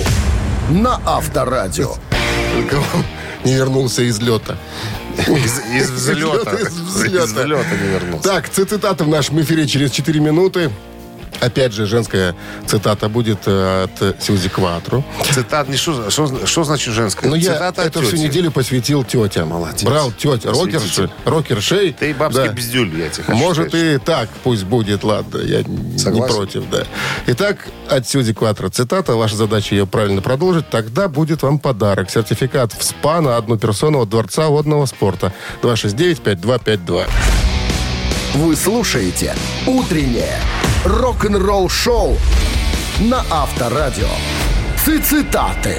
[0.70, 1.94] на Авторадио.
[2.54, 3.04] Только он
[3.44, 4.56] не вернулся из лета.
[5.18, 6.52] Из, из взлета.
[6.52, 7.24] Из взлета.
[7.24, 8.28] Из взлета не вернулся.
[8.28, 10.70] Так, цитаты в нашем эфире через 4 минуты.
[11.40, 12.34] Опять же, женская
[12.66, 15.04] цитата будет э, от Сьюзи Кватру.
[15.32, 17.28] Цитат не что, что, что значит женская?
[17.28, 19.48] Ну, я Цитата эту всю неделю посвятил тетям.
[19.48, 19.82] Молодец.
[19.82, 21.92] Брал тетя, рокерши, рокершей.
[21.92, 22.52] Ты бабский Да.
[22.52, 23.86] бездюль, я тебе хочу Может сказать.
[23.94, 26.34] и так, пусть будет, ладно, я не Согласен.
[26.36, 26.84] против, да.
[27.26, 32.10] Итак, от Сьюзи Кватро цитата, ваша задача ее правильно продолжить, тогда будет вам подарок.
[32.10, 35.32] Сертификат в СПА на одну персону от Дворца водного спорта.
[35.62, 37.06] 269-5252.
[38.34, 39.34] Вы слушаете
[39.66, 40.38] «Утреннее
[40.84, 42.16] рок-н-ролл-шоу»
[43.00, 44.08] на Авторадио.
[44.76, 45.76] Цитаты.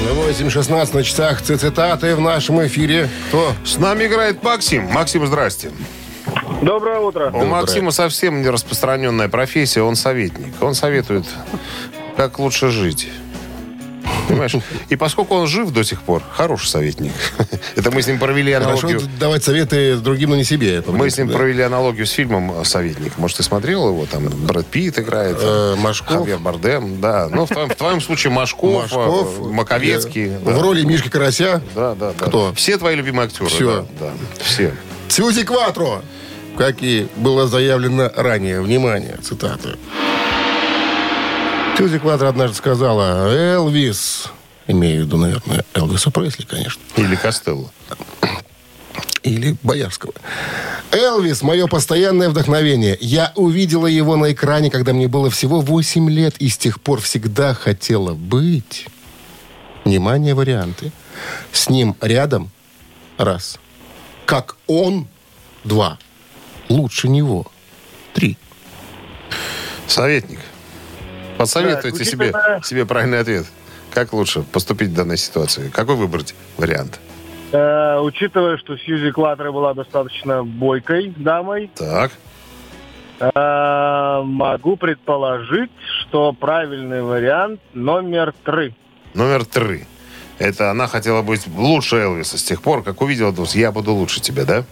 [0.00, 3.08] 8.16 на часах цитаты в нашем эфире.
[3.28, 3.52] Кто?
[3.64, 4.84] С нами играет Максим.
[4.84, 5.70] Максим, здрасте.
[6.62, 7.30] Доброе утро.
[7.32, 10.54] У Максима совсем не распространенная профессия, он советник.
[10.62, 11.24] Он советует,
[12.16, 13.08] как лучше жить.
[14.30, 14.54] Понимаешь?
[14.88, 17.12] И поскольку он жив до сих пор, хороший советник.
[17.76, 19.00] Это мы с ним провели Хорошо аналогию.
[19.18, 20.82] давать советы другим, но не себе.
[20.86, 23.18] Мы с ним провели аналогию с фильмом «Советник».
[23.18, 24.06] Может, ты смотрел его?
[24.06, 25.36] Там Брэд Питт играет.
[25.40, 26.18] Э, Машков.
[26.18, 27.00] Хавьер Бардем.
[27.00, 27.28] Да.
[27.30, 30.30] Ну, в твоем, случае Машков, э, Маковецкий.
[30.38, 31.62] В роли Мишки Карася.
[31.74, 32.26] Да, да, да.
[32.26, 32.52] Кто?
[32.54, 33.50] Все твои любимые актеры.
[33.60, 34.12] Да, да.
[34.42, 34.72] Все.
[35.08, 36.02] Сьюзи Кватро.
[36.56, 38.60] Как и было заявлено ранее.
[38.60, 39.76] Внимание, цитаты.
[41.80, 44.26] Сьюзи Кватро однажды сказала, Элвис,
[44.66, 47.70] имею в виду, наверное, Элвиса Пресли, конечно, Или Костелло.
[49.22, 50.12] или Боярского.
[50.92, 52.98] Элвис, мое постоянное вдохновение.
[53.00, 57.00] Я увидела его на экране, когда мне было всего 8 лет, и с тех пор
[57.00, 58.84] всегда хотела быть.
[59.86, 60.92] Внимание, варианты.
[61.50, 62.50] С ним рядом,
[63.16, 63.58] раз.
[64.26, 65.08] Как он,
[65.64, 65.98] Два.
[66.68, 67.50] Лучше него.
[68.12, 68.36] Три.
[69.86, 70.40] Советник.
[71.40, 73.46] Посоветуйте Так, себе, учитывая- себе правильный ответ.
[73.94, 75.70] Как лучше поступить в данной ситуации?
[75.70, 77.00] Какой выбрать вариант?
[77.52, 82.12] Э, учитывая, что Сьюзи Клаттер была достаточно бойкой дамой, Так.
[83.20, 85.70] э, могу предположить,
[86.02, 88.74] что правильный вариант номер три.
[89.14, 89.84] Номер три.
[90.38, 94.20] Это она хотела быть лучше Элвиса с тех пор, как увидела, думает, я буду лучше
[94.20, 94.64] тебя, да?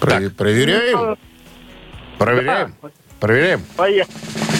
[0.00, 1.16] Про- Проверяем.
[2.18, 2.74] Проверяем?
[3.20, 3.62] Проверяем?
[3.76, 4.16] Поехали.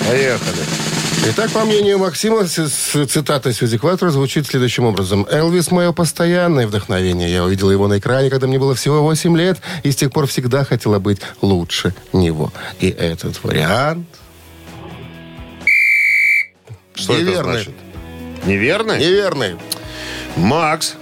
[0.06, 0.87] Поехали.
[1.26, 5.26] Итак, по мнению Максима, с- с- цитата Сьюзи Клаттер звучит следующим образом.
[5.30, 7.30] «Элвис– мое постоянное вдохновение.
[7.30, 10.26] Я увидела его на экране, когда мне было всего 8 лет, и с тех пор
[10.26, 12.52] всегда хотела быть лучше него».
[12.80, 14.06] И этот вариант...
[16.94, 17.52] Что это Неверный.
[17.52, 17.74] значит?
[18.46, 18.98] Неверный?
[18.98, 19.56] Неверный.
[20.36, 20.94] Макс.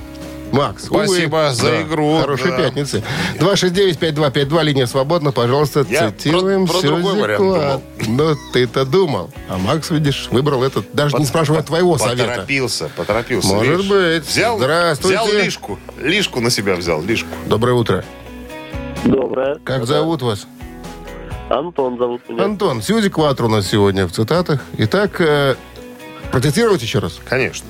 [0.53, 1.55] Макс, Спасибо увы.
[1.55, 2.19] за игру.
[2.21, 2.57] Хорошей Да.
[2.57, 3.03] пятницы.
[3.41, 5.33] 269-5252, линия свободна.
[5.33, 7.81] Пожалуйста, Я цитируем про- про другой вариант Клаттер.
[8.09, 9.31] Ну, ты-то думал.
[9.49, 10.87] А Макс, видишь, выбрал этот.
[10.95, 12.29] Даже не спрашивая твоего совета.
[12.29, 13.49] Поторопился, поторопился.
[13.55, 13.91] Может видишь?
[13.91, 14.27] быть.
[14.27, 15.19] Взял, Здравствуйте.
[15.23, 15.79] взял лишку.
[16.01, 17.29] Лишку на себя взял, лишку.
[17.47, 18.05] Доброе утро.
[19.05, 19.59] Доброе.
[19.65, 20.47] Как зовут вас?
[21.49, 22.45] Антон зовут меня.
[22.45, 22.83] Антон.
[22.83, 24.61] Сьюзи Кватр у нас сегодня в цитатах.
[24.79, 25.55] Итак, э,
[26.41, 27.19] процитировать еще раз.
[27.27, 27.67] Конечно.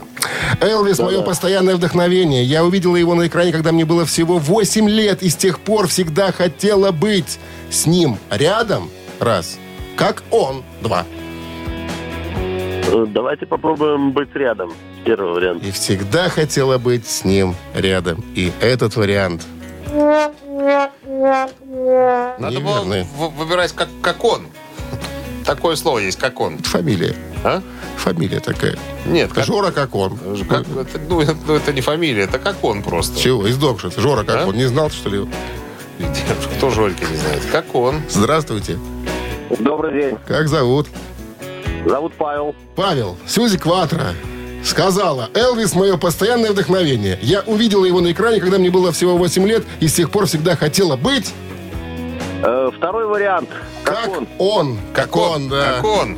[0.60, 2.42] Элвис– мое постоянное вдохновение.
[2.42, 5.86] Я увидела его на экране, когда мне было всего 8 лет, и с тех пор
[5.86, 7.38] всегда хотела быть
[7.70, 8.90] с ним рядом.
[9.20, 9.56] Раз.
[9.96, 10.64] Как он.
[10.82, 11.04] Два.
[12.88, 14.72] Э, Давайте попробуем быть рядом.
[15.04, 15.62] Первый вариант.
[15.64, 18.24] И всегда хотела быть с ним рядом.
[18.34, 19.42] И этот вариант
[19.86, 20.32] Надо
[22.60, 23.04] было Неверный.
[23.16, 24.48] в- выбирать как, как он.
[25.46, 26.58] Такое слово есть, как он.
[26.58, 27.14] фамилия.
[27.44, 27.62] А?
[27.98, 28.76] Фамилия такая.
[29.06, 30.18] Нет, как, Жора как он.
[30.48, 33.18] как- это, ну, это, ну, это не фамилия, это как он просто.
[33.18, 33.46] Чего?
[33.46, 34.00] Из Докшита.
[34.00, 34.46] Жора как А?
[34.48, 34.56] он.
[34.56, 35.26] Не знал, что ли?
[36.56, 37.42] Кто Жорька не знает?
[37.52, 38.02] Как он?
[38.10, 38.76] Здравствуйте.
[39.60, 40.18] Добрый день.
[40.26, 40.88] Как зовут?
[41.86, 42.54] Зовут Павел.
[42.74, 44.02] Павел, Сьюзи Кватро
[44.64, 47.16] сказала, Элвис мое постоянное вдохновение.
[47.22, 50.26] Я увидела его на экране, когда мне было всего 8 лет, и с тех пор
[50.26, 51.45] всегда хотела быть Э,
[52.76, 53.48] второй вариант.
[53.84, 54.28] Как, как он.
[54.38, 54.78] он.
[54.92, 55.76] Как он, да.
[55.76, 56.16] Как он.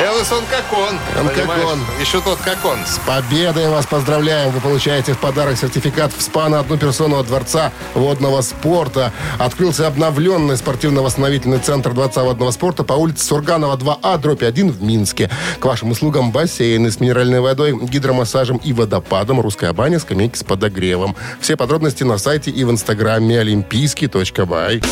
[0.00, 0.98] Элвис, он как он.
[1.20, 1.80] Он как он.
[2.00, 2.84] Еще тот, как он.
[2.84, 4.50] С победой вас поздравляем!
[4.50, 9.12] Вы получаете в подарок сертификат в СПА на одну персону от Дворца водного спорта.
[9.38, 15.30] Открылся обновленный спортивно-восстановительный центр Дворца водного спорта по улице Сурганова 2А, дробь 1 в Минске.
[15.60, 21.14] К вашим услугам бассейны с минеральной водой, гидромассажем и водопадом, русская баня, скамейки с подогревом.
[21.40, 24.82] Все подробности на сайте и в инстаграме олимпийский.бай.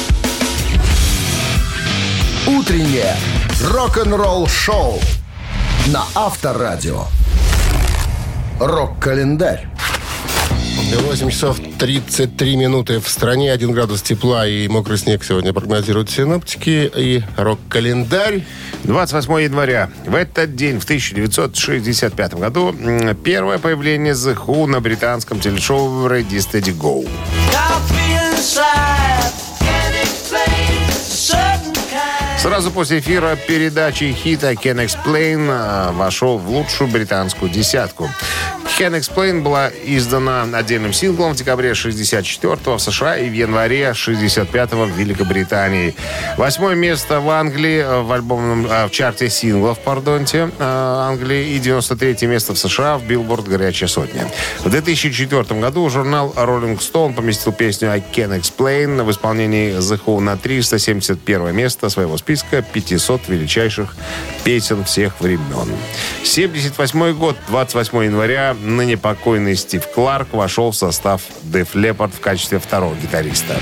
[2.47, 3.17] Утреннее
[3.61, 5.01] рок-н-ролл-шоу
[5.89, 7.05] на Авторадио.
[8.61, 9.69] Рок-календарь.
[10.95, 16.91] 8 часов 33 минуты в стране, 1 градус тепла и мокрый снег сегодня прогнозируют синоптики.
[16.95, 18.45] И рок-календарь
[18.85, 19.91] 28 января.
[20.07, 22.75] В этот день, в 1965 году,
[23.25, 27.09] первое появление The Who на британском телешоу Ready Steady Go.
[32.43, 38.11] Сразу после эфира передачи хита Can Explain а, вошел в лучшую британскую десятку.
[38.79, 44.73] Can Explain была издана отдельным синглом в декабре 64 в США и в январе 65
[44.73, 45.95] в Великобритании.
[46.39, 51.59] Восьмое место в Англии э, в альбомном э, в чарте синглов, пардонте, э, Англии и
[51.59, 54.27] 93 место в США в Billboard «Горячая сотня».
[54.61, 60.21] В 2004 году журнал Rolling Stone поместил песню I Can Explain в исполнении The Who
[60.21, 63.95] на 371 место своего списка 500 величайших
[64.45, 65.69] песен всех времен.
[66.25, 72.59] 78 год, 28 января, ныне покойный Стив Кларк вошел в состав Def Leppard в качестве
[72.59, 73.57] второго гитариста.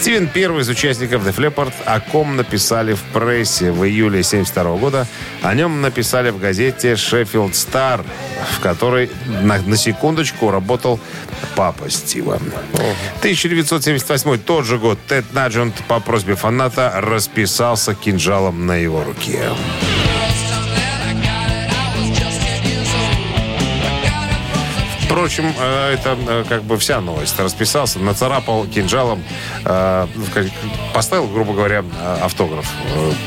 [0.00, 5.06] Стивен первый из участников Def Leppard, о ком написали в прессе в июле 72 года.
[5.42, 8.02] О нем написали в газете Sheffield Star,
[8.56, 9.10] в которой
[9.42, 10.98] на, на секундочку работал
[11.54, 12.40] папа Стива.
[13.18, 19.50] 1978 тот же год Тед Наджент по просьбе фаната расписался кинжалом на его руке.
[25.10, 27.36] Впрочем, э, это э, как бы вся новость.
[27.40, 29.24] Расписался, нацарапал кинжалом,
[29.64, 30.06] э,
[30.94, 31.84] поставил, грубо говоря,
[32.22, 32.70] автограф.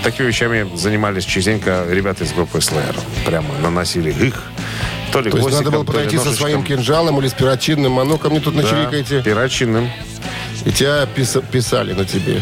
[0.01, 2.97] Такими вещами занимались частенько ребята из группы Slayer.
[3.25, 4.43] Прямо наносили их.
[5.11, 7.99] То ли То есть надо было подойти со своим кинжалом или с перочинным.
[7.99, 9.21] А ну-ка мне тут Да, начерикайте.
[9.21, 9.91] перочинным.
[10.63, 12.41] И тебя писа- писали на тебе.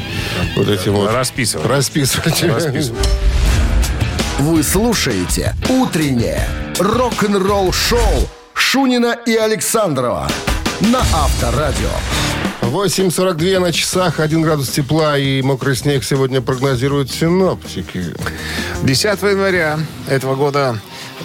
[0.55, 1.11] Вот этим вот.
[1.11, 1.67] Расписывали.
[1.67, 2.51] Расписывали.
[2.51, 3.01] Расписывали.
[4.37, 8.29] Вы слушаете «Утреннее рок-н-ролл-шоу»
[8.61, 10.29] Шунина и Александрова
[10.79, 11.89] на Авторадио.
[12.61, 18.05] 8.42 на часах, 1 градус тепла и мокрый снег сегодня прогнозируют синоптики.
[18.83, 20.79] 10 января этого года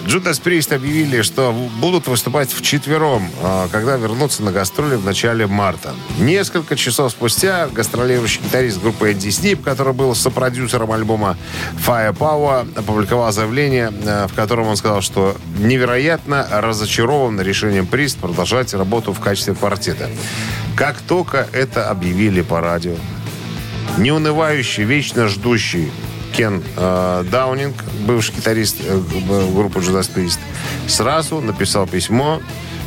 [0.07, 5.93] Джудас Прист объявили, что будут выступать вчетвером, а, когда вернутся на гастроли в начале марта.
[6.17, 11.35] Несколько часов спустя гастролирующий гитарист группы Эдди Снип, который был сопродюсером альбома
[11.85, 19.11] Firepower, опубликовал заявление, а, в котором он сказал, что невероятно разочарован решением Прист продолжать работу
[19.11, 20.09] в качестве квартета.
[20.77, 22.95] Как только это объявили по радио,
[23.97, 25.91] неунывающий, вечно ждущий
[26.37, 29.01] Кен э, Даунинг, бывший гитарист э,
[29.53, 30.37] группы Judas Priest,
[30.87, 32.39] сразу написал письмо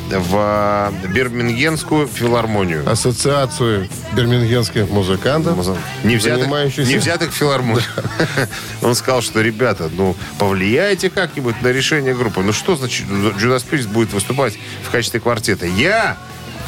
[0.08, 2.88] в Бирмингемскую филармонию.
[2.88, 5.56] Ассоциацию бирмингемских музыкантов,
[6.04, 7.84] Не взятых, не взятых филармонию.
[8.82, 12.42] Он сказал, что, ребята, ну, повлияйте как-нибудь на решение группы.
[12.42, 15.66] Ну, что значит, Judas Priest будет выступать в качестве квартета?
[15.66, 16.16] Я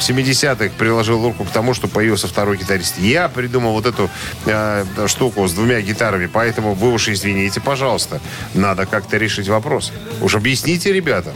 [0.02, 2.98] в 70-х приложил руку к тому, что появился второй гитарист.
[2.98, 4.10] Я придумал вот эту
[4.46, 8.20] э, штуку с двумя гитарами, поэтому вы уж извините, пожалуйста.
[8.54, 9.92] Надо как-то решить вопрос.
[10.20, 11.34] Уж объясните ребятам.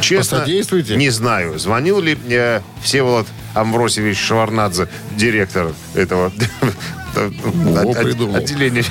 [0.00, 0.96] Честно, Посодействуйте.
[0.96, 6.32] не знаю, звонил ли э, Всеволод Амвросевич Шаварнадзе, директор этого
[7.14, 8.36] придумал.
[8.36, 8.84] отделения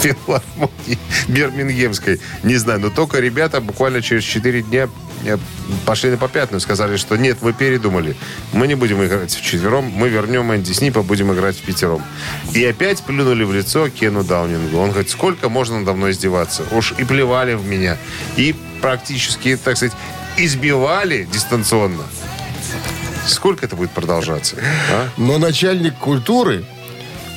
[0.00, 2.20] филармонии Бирмингемской.
[2.42, 4.88] Не знаю, но только ребята буквально через 4 дня э,
[5.86, 8.16] пошли на попятную, сказали, что нет, мы передумали.
[8.52, 12.02] Мы не будем играть вчетвером, мы вернем Энди Снипа, будем играть в пятером.
[12.54, 14.78] И опять плюнули в лицо Кену Даунингу.
[14.78, 16.64] Он говорит, сколько можно надо мной издеваться?
[16.72, 17.96] Уж и плевали в меня.
[18.36, 19.96] И практически, так сказать,
[20.36, 22.04] избивали дистанционно.
[23.26, 24.56] Сколько это будет продолжаться?
[24.92, 25.08] а?
[25.16, 26.64] Но начальник культуры,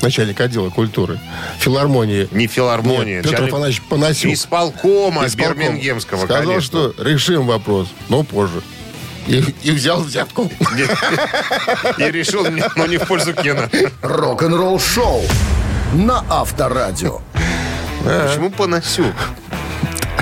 [0.02, 1.20] начальник отдела культуры,
[1.60, 2.28] филармонии...
[2.32, 3.16] Не филармония.
[3.16, 4.32] Нет, Петр начальник Афанасьевич Панасюк.
[4.34, 6.62] Исполкома Исполком Бирмингемского, Сказал, конечно.
[6.62, 8.62] что решим вопрос, но позже.
[9.28, 10.50] И, и взял взятку.
[11.98, 13.70] И решил, но не в пользу Кена.
[14.02, 15.22] Рок-н-ролл шоу
[15.94, 17.20] на Авторадио.
[18.04, 19.16] Почему Панасюк?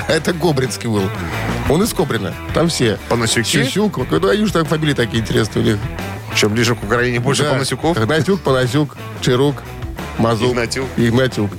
[0.08, 1.08] Это Гобринский был.
[1.68, 2.34] Он из Кобрина.
[2.54, 2.98] Там все.
[3.08, 3.64] Панасюки?
[3.64, 3.98] Сюсюк.
[4.10, 5.78] Ну, они же так фамилии такие интересные у них.
[6.36, 7.52] Чем ближе к Украине, больше Да.
[7.52, 7.96] Панасюков?
[7.98, 9.62] Игнатюк, Панасюк, Чирук,
[10.18, 10.52] Мазук.
[10.52, 10.86] Игнатюк.
[10.96, 11.50] Игнатюк.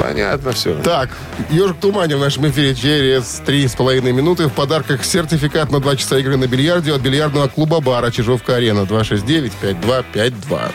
[0.00, 0.74] Понятно все.
[0.82, 1.10] Так,
[1.50, 4.46] «Ежик в тумане» в нашем эфире через три с половиной минуты.
[4.46, 10.72] В подарках сертификат на два часа игры на бильярде от бильярдного клуба-бара «Чижовка-арена» 269-5252.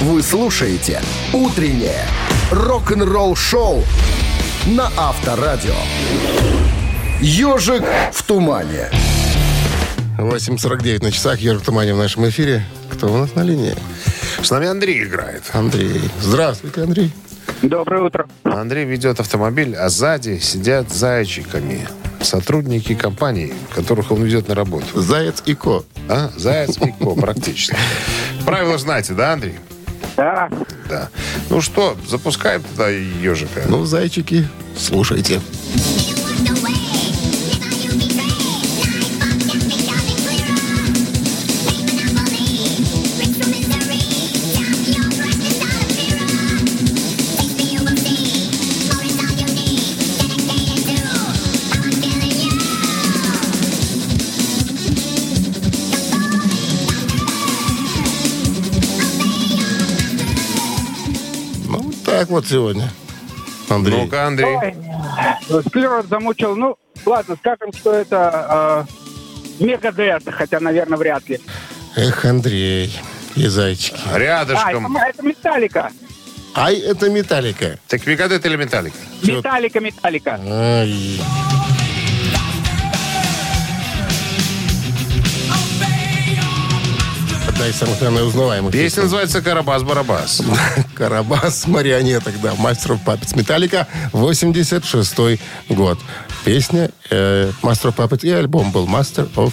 [0.00, 2.06] Вы слушаете «Утреннее
[2.50, 3.84] рок-н-ролл-шоу»
[4.66, 5.74] на Авторадио.
[7.20, 8.90] «Ежик в тумане».
[10.18, 11.40] 8.49 на часах.
[11.40, 12.64] «Ежик в тумане» в нашем эфире.
[12.90, 13.74] Кто у нас на линии?
[14.42, 15.42] С нами Андрей играет.
[15.52, 16.00] Андрей.
[16.20, 17.12] Здравствуйте, Андрей.
[17.62, 18.28] Доброе утро.
[18.44, 21.86] Андрей ведет автомобиль, а сзади сидят зайчиками.
[22.20, 25.00] Сотрудники компании, которых он везет на работу.
[25.00, 25.84] Заяц и Ко.
[26.08, 26.30] А?
[26.36, 27.76] Заяц и ко, практически.
[28.44, 29.58] Правила знаете, да, Андрей?
[30.16, 30.48] Да.
[30.88, 31.08] Да.
[31.50, 33.62] Ну что, запускаем тогда ежика.
[33.66, 34.46] Ну, зайчики,
[34.76, 35.40] слушайте.
[62.32, 62.90] Вот сегодня.
[63.68, 64.02] Андрей.
[64.04, 64.58] Ну-ка, Андрей.
[65.66, 66.56] Склероз замучил.
[66.56, 68.86] Ну, ладно, скажем, что это
[69.60, 71.40] э, Мегадет, хотя, наверное, вряд ли.
[71.96, 72.98] Эх, Андрей.
[73.36, 73.96] И зайчики.
[74.06, 74.96] А, это, Рядышком.
[74.96, 75.90] это Металлика.
[76.54, 77.78] Ай, это металлика.
[77.88, 78.96] Так Мегадет или Металлика?
[79.22, 80.38] Металлика, Металлика.
[80.46, 81.18] Ай.
[87.70, 88.72] Самых, наверное, узнаваемых.
[88.72, 90.42] Песня называется «Карабас-барабас».
[90.94, 92.54] Карабас марионеток, да.
[92.56, 95.98] Мастер Puppets Металлика, 86 год.
[96.44, 99.52] Песня э, of Puppets и альбом был Master of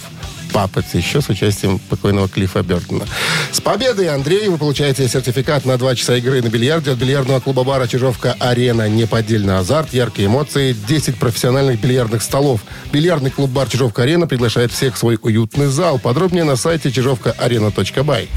[0.52, 3.04] Puppets, еще с участием покойного Клиффа Бертона.
[3.52, 4.48] С победой, Андрей!
[4.48, 8.88] Вы получаете сертификат на два часа игры на бильярде от бильярдного клуба-бара «Чижовка-Арена».
[8.88, 12.60] Неподдельный азарт, яркие эмоции, 10 профессиональных бильярдных столов.
[12.92, 15.98] Бильярдный клуб-бар «Чижовка-Арена» приглашает всех в свой уютный зал.
[15.98, 18.28] Подробнее на сайте чижовкаарена.бай.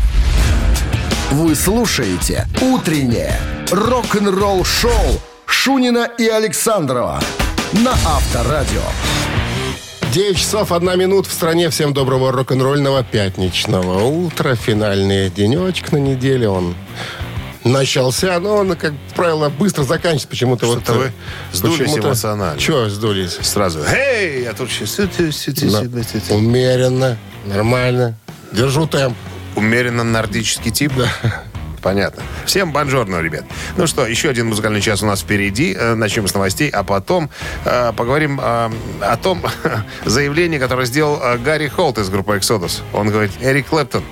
[1.31, 3.39] Вы слушаете «Утреннее
[3.71, 7.21] рок-н-ролл-шоу» Шунина и Александрова
[7.73, 8.81] на Авторадио.
[10.13, 11.69] 9 часов 1 минут в стране.
[11.71, 14.53] Всем доброго рок-н-ролльного пятничного утра.
[14.55, 16.47] Финальный денечек на неделе.
[16.49, 16.75] Он
[17.63, 20.67] начался, но он, как правило, быстро заканчивается почему-то.
[20.67, 21.11] Вот, вы э,
[21.51, 22.59] сдулись почему-то- эмоционально.
[22.59, 23.39] Чего сдулись?
[23.41, 24.99] Сразу, эй, а тут сейчас...
[24.99, 28.15] На- Умеренно, нормально.
[28.51, 29.17] Держу темп.
[29.55, 30.93] Умеренно нордический тип?
[31.83, 32.23] Понятно.
[32.45, 33.43] Всем бонжорно, ребят.
[33.77, 35.75] Ну что, еще один музыкальный час у нас впереди.
[35.77, 37.29] Э, Начнем с новостей, а потом
[37.65, 38.69] э, поговорим э,
[39.01, 39.43] о том
[40.05, 42.81] заявлении, которое сделал э, Гарри Холт из группы Exodus.
[42.93, 44.03] Он говорит, Эрик Клэптон.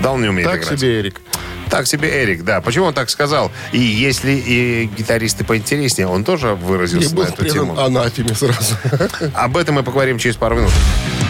[0.00, 0.78] Да, он не умеет Так играть.
[0.78, 1.20] себе, Эрик.
[1.68, 2.60] Так себе Эрик, да.
[2.60, 3.50] Почему он так сказал?
[3.72, 7.78] И если и гитаристы поинтереснее, он тоже И выразился был на эту тему.
[7.78, 8.76] анафеме сразу.
[9.34, 10.70] Об этом мы поговорим через пару минут.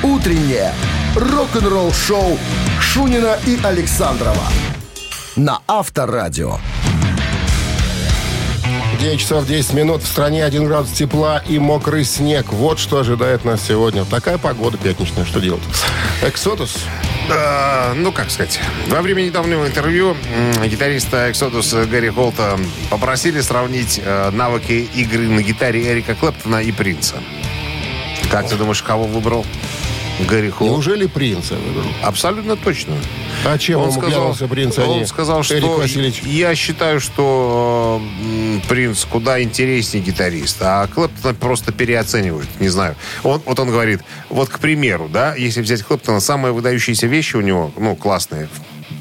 [0.03, 0.73] Утреннее
[1.15, 2.39] рок-н-ролл-шоу
[2.81, 4.43] Шунина и Александрова
[5.37, 6.59] на Авторадио.
[9.01, 10.03] 9 часов 10 минут.
[10.03, 12.53] В стране 1 градус тепла и мокрый снег.
[12.53, 14.05] Вот что ожидает нас сегодня.
[14.05, 15.25] Такая погода пятничная.
[15.25, 15.63] Что делать?
[16.23, 16.77] Эксодус.
[17.29, 18.61] Да, ну, как сказать.
[18.89, 20.17] Во время недавнего интервью
[20.65, 22.59] гитариста Exodus Гарри Холта
[22.91, 27.17] попросили сравнить э, навыки игры на гитаре Эрика Клэптона и Принца.
[28.31, 29.45] Как ты думаешь, кого выбрал
[30.29, 30.71] Гарри Холт?
[30.71, 31.91] Неужели принца выбрал?
[32.03, 32.97] Абсолютно точно.
[33.45, 35.83] А чем Он сказал, глянулся принц, а он сказал, что
[36.25, 38.01] я считаю, что
[38.69, 42.49] Принц куда интереснее гитарист, а Клэптона просто переоценивают.
[42.61, 42.95] Не знаю.
[43.23, 47.41] Он, вот он говорит, вот к примеру, да, если взять Клэптона, самые выдающиеся вещи у
[47.41, 48.49] него, ну, классные,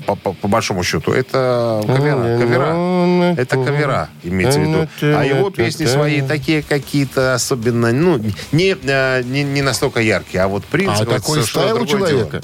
[0.05, 2.37] по, по- по большому счету, это кавера.
[2.39, 3.35] кавера.
[3.37, 4.87] Это кавера, имеется в виду.
[5.01, 8.19] А его песни свои такие какие-то особенно, ну,
[8.51, 10.43] не, э, не, не настолько яркие.
[10.43, 10.99] А вот Принц...
[10.99, 12.29] А такой стайл у человека?
[12.31, 12.43] дело.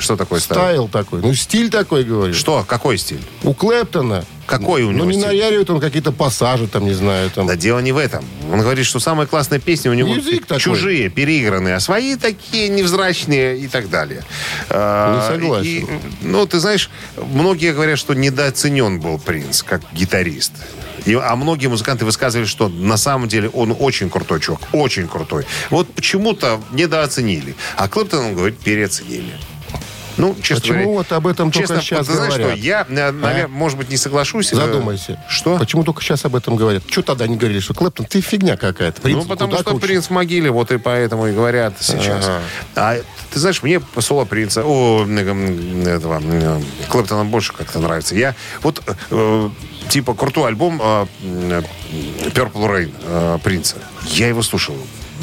[0.00, 0.60] Что такое стайл?
[0.60, 1.20] Стайл такой.
[1.20, 2.34] Ну, стиль такой, говорю.
[2.34, 2.64] Что?
[2.66, 3.20] Какой стиль?
[3.44, 4.24] У Клэптона.
[4.46, 5.26] Какой у него Ну, не стиль?
[5.28, 7.46] наяривает он какие-то пассажи, там, не знаю, там.
[7.46, 8.24] Да дело не в этом.
[8.50, 10.60] Он говорит, что самые классные песни у него Язык такой.
[10.60, 14.24] чужие, переигранные, а свои такие невзрачные и так далее.
[14.70, 15.66] А, Не согласен.
[15.68, 15.86] и,
[16.22, 20.52] ну, ты знаешь, многие говорят, что недооценен был Принц как гитарист.
[21.06, 25.46] И- а многие музыканты высказывали, что на самом деле он очень крутой чувак, очень крутой.
[25.70, 27.54] Вот почему-то недооценили.
[27.76, 29.32] А Клэптон, он говорит, переоценили.
[30.16, 32.58] Ну, честно Почему говоря, вот об этом только честно, сейчас ты знаешь говорят?
[32.58, 34.52] что, я, наверное, может быть, не соглашусь.
[34.52, 35.22] э, Задумайся.
[35.28, 35.58] Что?
[35.58, 36.82] Почему только сейчас об этом говорят?
[36.88, 39.00] Что тогда не говорили, что Клэптон, ты фигня какая-то.
[39.00, 39.86] Принц ну, потому что круче.
[39.86, 42.26] принц в могиле, вот и поэтому и говорят сейчас.
[42.26, 42.40] Ага.
[42.76, 42.96] А
[43.30, 46.20] ты знаешь, мне соло принца, о, этого,
[46.88, 48.14] Клэптона больше как-то нравится.
[48.14, 49.50] Я вот э,
[49.88, 51.64] типа крутой альбом э, м,
[52.32, 53.76] Purple Rain э, принца.
[54.06, 54.76] Я его слушал.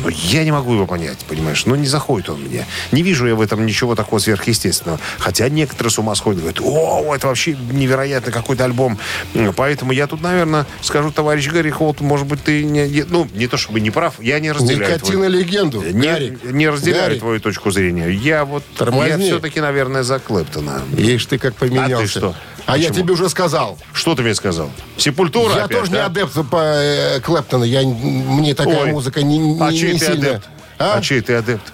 [0.10, 1.66] Я не могу его понять, понимаешь?
[1.66, 2.66] Ну, не заходит он мне.
[2.92, 5.00] Не вижу я в этом ничего такого сверхъестественного.
[5.18, 8.98] Хотя некоторые с ума сходят, говорят, о, это вообще невероятный какой-то альбом.
[9.34, 13.48] М, Поэтому я тут, наверное, скажу, товарищ Гарри Холт, может быть, ты не, ну, не
[13.48, 15.82] то чтобы не прав, я не разделяю Никотин твою- и легенду.
[15.82, 16.44] не, Гарик.
[16.44, 17.20] не разделяю Гарик.
[17.20, 18.10] твою точку зрения.
[18.10, 19.10] Я вот, Тормозни.
[19.10, 20.82] я все-таки, наверное, за Клэптона.
[20.98, 21.96] Ишь ты как поменялся.
[21.98, 22.36] А ты что?
[22.68, 23.78] А я тебе уже сказал.
[23.94, 24.70] Что ты мне сказал?
[24.98, 26.06] Сепультура я опять, тоже не да?
[26.08, 27.64] адепт по э, Клэптону.
[27.64, 28.92] Я, мне такая Ой.
[28.92, 30.28] музыка не, не, А чей не ты сильно.
[30.30, 30.50] адепт?
[30.78, 30.98] А?
[30.98, 31.74] А чей ты адепт?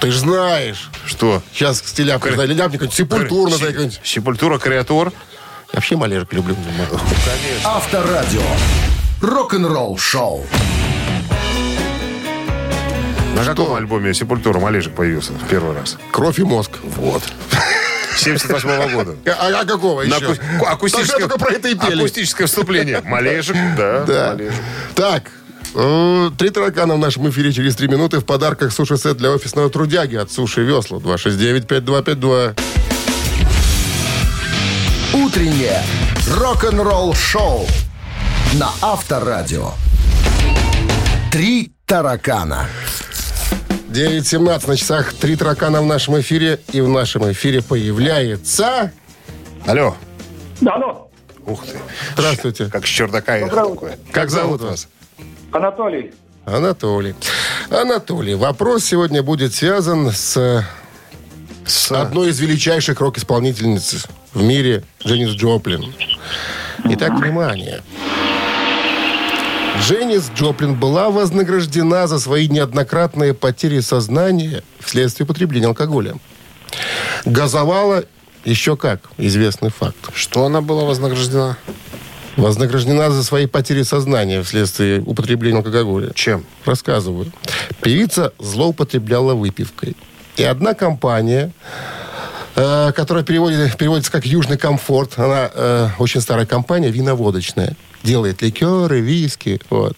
[0.00, 0.90] Ты же знаешь.
[1.06, 1.42] Что?
[1.52, 4.00] Сейчас стиляпка, Кре- знаю, ляпник, сепультурно Се- какой-нибудь.
[4.04, 5.08] Сепультура, Креатор.
[5.08, 5.12] Я
[5.74, 6.56] вообще малежик люблю.
[7.64, 8.42] Авторадио.
[9.20, 10.46] Рок-н-ролл шоу.
[13.36, 15.96] На каком альбоме Сепультура Малежик появился в первый раз?
[16.12, 16.78] Кровь и мозг.
[16.82, 17.22] Вот.
[18.16, 19.16] 78 года.
[19.26, 20.32] А, а какого На еще?
[20.32, 22.00] аку- ку- акустическое, Тогда только про это и пели.
[22.00, 23.00] акустическое вступление.
[23.04, 24.30] Малежик, да, Да.
[24.32, 24.60] Малежик.
[24.94, 25.30] Так,
[25.74, 28.18] э, три таракана в нашем эфире через три минуты.
[28.20, 30.98] В подарках суши-сет для офисного трудяги от Суши Весла.
[30.98, 32.54] 269-5252.
[35.14, 35.82] Утреннее
[36.38, 37.66] рок-н-ролл шоу
[38.54, 39.72] на Авторадио.
[41.30, 42.66] Три таракана.
[43.92, 45.12] 9.17 на часах.
[45.12, 46.58] Три таракана в нашем эфире.
[46.72, 48.90] И в нашем эфире появляется...
[49.66, 49.94] Алло.
[50.62, 51.10] Да, ну,
[51.44, 51.78] Ух ты.
[52.16, 52.66] Здравствуйте.
[52.66, 53.98] Как с чердака ехал такое.
[54.10, 54.88] Как зовут вас?
[55.52, 56.12] Анатолий.
[56.46, 57.14] Анатолий.
[57.70, 60.64] Анатолий, вопрос сегодня будет связан с
[61.66, 61.92] С...
[61.92, 65.94] одной из величайших рок-исполнительниц в мире, Дженнис Джоплин.
[66.84, 67.82] Итак, внимание.
[69.80, 76.14] Дженнис Джоплин была вознаграждена за свои неоднократные потери сознания вследствие употребления алкоголя.
[77.24, 78.04] Газовала
[78.44, 79.96] еще как, известный факт.
[80.14, 81.56] Что она была вознаграждена?
[82.36, 86.12] Вознаграждена за свои потери сознания вследствие употребления алкоголя.
[86.14, 86.44] Чем?
[86.64, 87.30] Рассказываю.
[87.82, 89.96] Певица злоупотребляла выпивкой.
[90.36, 91.52] И одна компания,
[92.56, 97.76] э, которая переводит- переводится как «Южный комфорт», она э, очень старая компания, виноводочная.
[98.02, 99.60] Делает ликеры, виски.
[99.70, 99.96] Вот.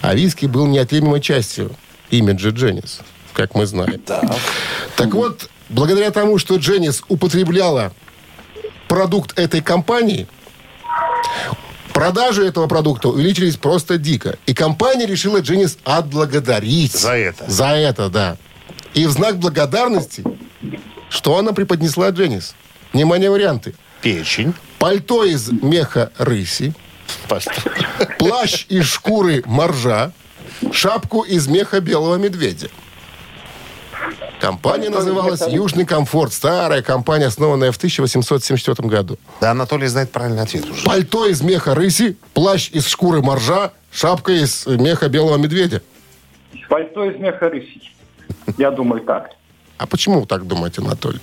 [0.00, 1.74] А виски был неотъемлемой частью
[2.10, 3.00] имиджа Дженнис,
[3.32, 4.00] как мы знаем.
[4.96, 7.92] Так вот, благодаря тому, что Дженнис употребляла
[8.88, 10.26] продукт этой компании,
[11.92, 14.38] Продажи этого продукта увеличились просто дико.
[14.46, 16.92] И компания решила Дженнис отблагодарить.
[16.92, 17.50] За это.
[17.50, 18.36] За это, да.
[18.94, 20.24] И в знак благодарности,
[21.10, 22.54] что она преподнесла Дженнис?
[22.92, 23.74] Внимание, варианты.
[24.00, 24.54] Печень.
[24.78, 26.72] Пальто из меха рыси,
[28.18, 30.12] плащ из шкуры моржа,
[30.72, 32.68] шапку из меха белого медведя.
[34.40, 36.32] Компания называлась «Южный комфорт».
[36.32, 39.18] Старая компания, основанная в 1874 году.
[39.40, 40.84] Да, Анатолий знает правильный ответ уже.
[40.84, 45.82] Пальто из меха рыси, плащ из шкуры моржа, шапка из меха белого медведя.
[46.68, 47.82] Пальто из меха рыси.
[48.56, 49.30] Я думаю, так.
[49.76, 51.20] А почему вы так думаете, Анатолий?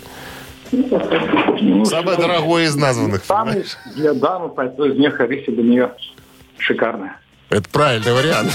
[1.85, 3.23] Самое дорогое из названных.
[3.23, 3.77] Там понимаешь?
[3.95, 5.91] для дамы пальто из меха рыси для нее
[6.57, 7.19] шикарное.
[7.49, 8.51] Это правильный вариант.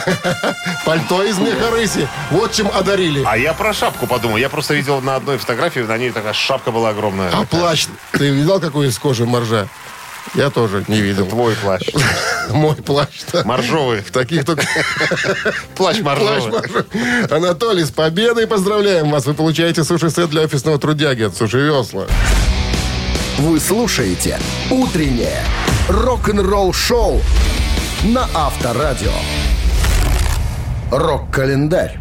[0.85, 2.07] Пальто из меха рыси.
[2.31, 3.23] Вот чем одарили.
[3.27, 4.37] А я про шапку подумал.
[4.37, 7.31] Я просто видел на одной фотографии, на ней такая шапка была огромная.
[7.33, 9.69] А плащ, ты видал, какой из кожи моржа?
[10.35, 11.27] Я тоже не видел.
[11.27, 11.83] Твой плащ.
[12.51, 13.09] Мой плащ.
[13.33, 13.45] да.
[13.45, 14.01] Моржовый.
[14.01, 14.62] В таких только...
[15.77, 16.62] Плащ Плащ моржовый.
[17.31, 19.27] Анатолий, с победой поздравляем вас.
[19.27, 22.07] Вы получаете суши-сет для офисного трудяги от Суши Весла.
[23.39, 24.39] Вы слушаете
[24.70, 25.43] «Утреннее
[25.89, 27.20] рок-н-ролл-шоу»
[28.05, 29.12] на Авторадио.
[30.91, 31.99] Рок-календарь.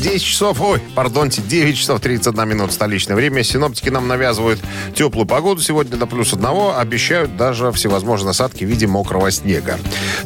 [0.00, 3.42] 10 часов, ой, пардонте, 9 часов 31 минут столичное время.
[3.42, 4.60] Синоптики нам навязывают
[4.94, 6.78] теплую погоду сегодня до плюс одного.
[6.78, 9.78] Обещают даже всевозможные осадки в виде мокрого снега.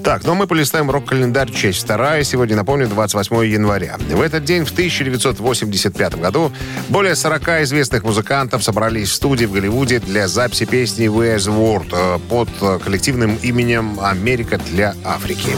[0.04, 2.22] Так, ну а мы полистаем рок-календарь часть вторая.
[2.22, 3.96] Сегодня, напомню, 28 января.
[4.10, 6.52] В этот день, в 1985 году,
[6.90, 11.88] более 40 известных музыкантов собрались в студии в Голливуде для записи песни «Where's the World»
[11.92, 15.56] э, под коллективным именем «Америка для Африки».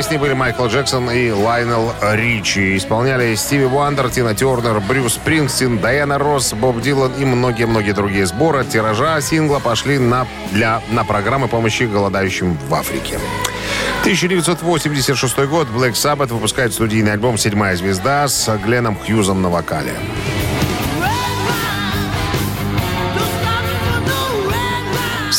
[0.00, 2.78] Песни были Майкл Джексон и Лайнел Ричи.
[2.78, 8.64] Исполняли Стиви Уандер, Тина Тернер, Брюс Спрингстин, Дайана Росс, Боб Дилан и многие-многие другие сборы.
[8.64, 13.18] Тиража сингла пошли на, для, на программы помощи голодающим в Африке.
[14.00, 19.92] 1986 год Black Sabbath выпускает студийный альбом «Седьмая звезда» с Гленном Хьюзом на вокале.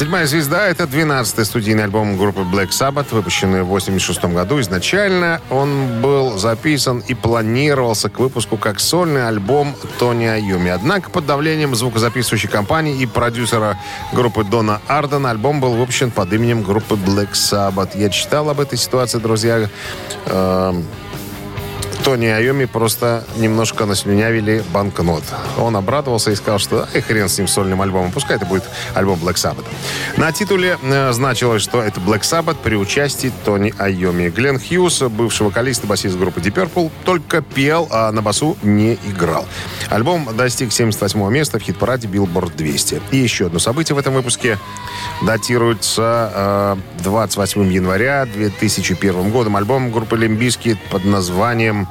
[0.02, 4.60] «Седьмая звезда»— это 12-й студийный альбом группы Black Sabbath, выпущенный в 86 году.
[4.60, 10.72] Изначально он был записан и планировался к выпуску как сольный альбом Тони Айюми.
[10.72, 13.78] Однако под давлением звукозаписывающей компании и продюсера
[14.12, 17.92] группы Дона Ардена альбом был выпущен под именем группы Black Sabbath.
[17.94, 19.70] Я читал об этой ситуации, друзья.
[20.26, 20.84] Эм,
[22.04, 25.24] Тони Айоми просто немножко наслюнявили банкнот.
[25.60, 28.64] Он обрадовался и сказал, что ай, хрен с ним сольным альбомом, пускай это будет
[28.96, 29.66] альбом Black Sabbath.
[30.18, 34.30] На титуле э, значилось, что это Black Sabbath при участии Тони Айоми.
[34.30, 38.96] Глен Хьюз, бывший вокалист и басист группы Deep Purple, только пел, а на басу не
[39.06, 39.46] играл.
[39.90, 43.02] Альбом достиг 78 места в хит-параде Billboard 200.
[43.12, 44.58] И еще одно событие в этом выпуске
[45.22, 49.56] датируется э, 28 января 2001 годом.
[49.56, 51.88] Альбом группы Лимбиски под названием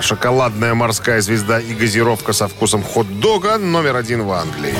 [0.00, 4.74] «Шоколадная морская звезда и газировка со вкусом хот-дога» номер один в Англии.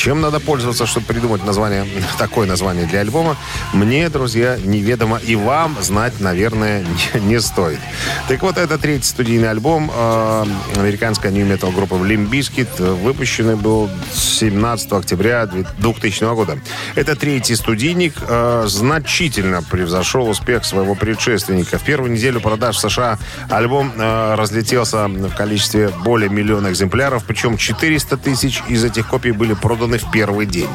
[0.00, 1.86] Чем надо пользоваться, чтобы придумать название,
[2.18, 3.36] такое название для альбома,
[3.74, 5.18] мне, друзья, неведомо.
[5.18, 6.82] И вам знать, наверное,
[7.14, 7.80] не, не стоит.
[8.26, 10.44] Так вот, это третий студийный альбом э,
[10.76, 12.94] американской нью-метал группы Bizkit.
[13.02, 16.58] Выпущенный был 17 октября 2000 года.
[16.94, 18.14] Это третий студийник.
[18.26, 21.76] э, значительно превзошел успех своего предшественника.
[21.76, 23.18] В первую неделю продаж в США
[23.50, 27.24] альбом э, разлетелся в количестве более миллиона экземпляров.
[27.26, 30.70] Причем 400 тысяч из этих копий были проданы в первый день.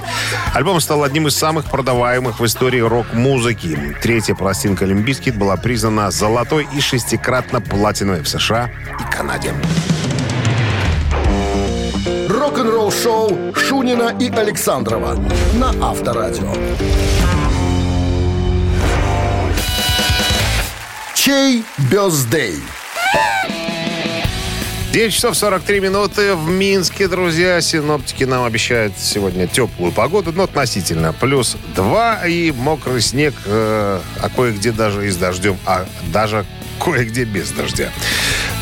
[0.53, 3.95] Альбом стал одним из самых продаваемых в истории рок-музыки.
[4.01, 9.53] Третья пластинка «Limp Bizkit» была признана золотой и шестикратно платиновой в США и Канаде.
[12.29, 15.15] Рок-н-ролл-шоу Шунина и Александрова
[15.55, 16.53] на Авторадио.
[21.13, 22.61] Чей бездей?
[24.95, 27.59] 9 часов 43 минуты в Минске, друзья.
[27.59, 31.11] Синоптики нам обещают сегодня теплую погоду, но относительно.
[31.11, 36.45] Плюс 2 и мокрый снег, э, а кое-где даже и с дождем, а даже
[36.79, 37.91] кое-где без дождя.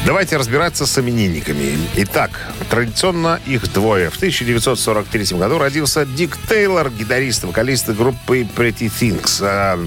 [0.05, 1.77] Давайте разбираться с именинниками.
[1.95, 2.31] Итак,
[2.69, 4.09] традиционно их двое.
[4.09, 9.41] В 1943 году родился Дик Тейлор, гитарист вокалист группы Pretty Things.
[9.41, 9.79] А,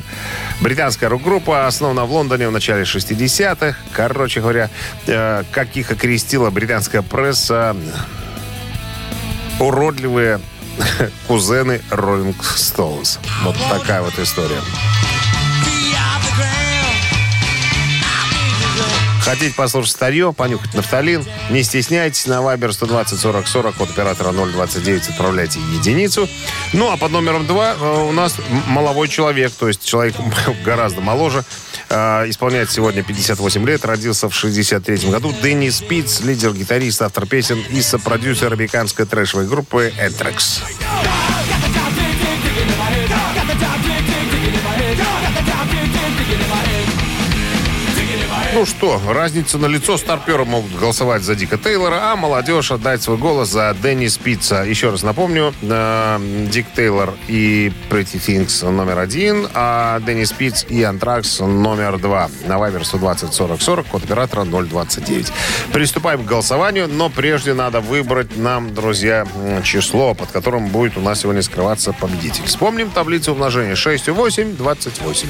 [0.62, 3.76] Британская рок-группа, основана в Лондоне в начале 60-х.
[3.92, 4.70] Короче говоря,
[5.06, 7.76] э, как их окрестила британская пресса,
[9.60, 10.40] уродливые
[11.28, 13.18] кузены Rolling Stones.
[13.44, 14.60] Вот такая вот история.
[19.26, 21.24] Хотите послушать старье, понюхать нафталин?
[21.50, 26.28] Не стесняйтесь, на Viber 120 40 40 от оператора 029 отправляйте единицу.
[26.72, 27.74] Ну, а под номером 2
[28.04, 30.14] у нас м- маловой человек, то есть человек
[30.64, 31.44] гораздо моложе.
[31.88, 35.34] Э, Исполняет сегодня 58 лет, родился в 63 году.
[35.42, 40.60] Дэнни Спиц, лидер-гитарист, автор песен и сопродюсер американской трэшевой группы Anthrax.
[48.56, 49.98] Ну что, разница на лицо.
[49.98, 54.62] Старперы могут голосовать за Дика Тейлора, а молодежь отдать свой голос за Дэнни Спица.
[54.62, 60.82] Еще раз напомню, э, Дик Тейлор и Pretty Things номер один, а Дэнни Спиц и
[60.82, 62.30] Антракс номер два.
[62.46, 65.30] На Вайбер 120 40 40, код оператора 029.
[65.74, 69.26] Приступаем к голосованию, но прежде надо выбрать нам, друзья,
[69.64, 72.44] число, под которым будет у нас сегодня скрываться победитель.
[72.46, 75.28] Вспомним таблицу умножения 6 и 8, 28.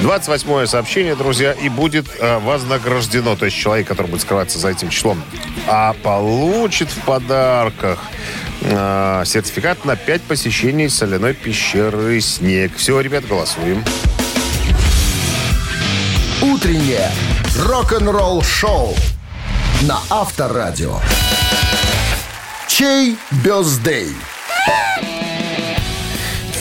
[0.00, 4.88] 28 сообщение, друзья, и будет э, вознаграждено, то есть человек, который будет скрываться за этим
[4.88, 5.22] числом,
[5.68, 7.98] а получит в подарках
[8.62, 12.72] э, сертификат на 5 посещений соляной пещеры «Снег».
[12.76, 13.84] Все, ребят, голосуем.
[16.42, 17.10] Утреннее
[17.58, 18.94] рок-н-ролл-шоу
[19.82, 20.98] на Авторадио.
[22.66, 24.14] Чей бездей?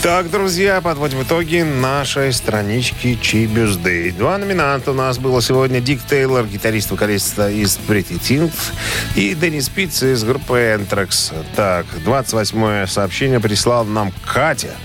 [0.04, 4.12] Так, друзья, подводим итоги нашей странички Чибюздей.
[4.12, 5.80] Два номинанта у нас было сегодня.
[5.80, 8.74] Дик Тейлор, гитарист вокалиста из Pretty Things,
[9.16, 11.34] и Деннис Пиц из группы Anthrax.
[11.56, 14.76] Так, 28 сообщение прислал нам Катя,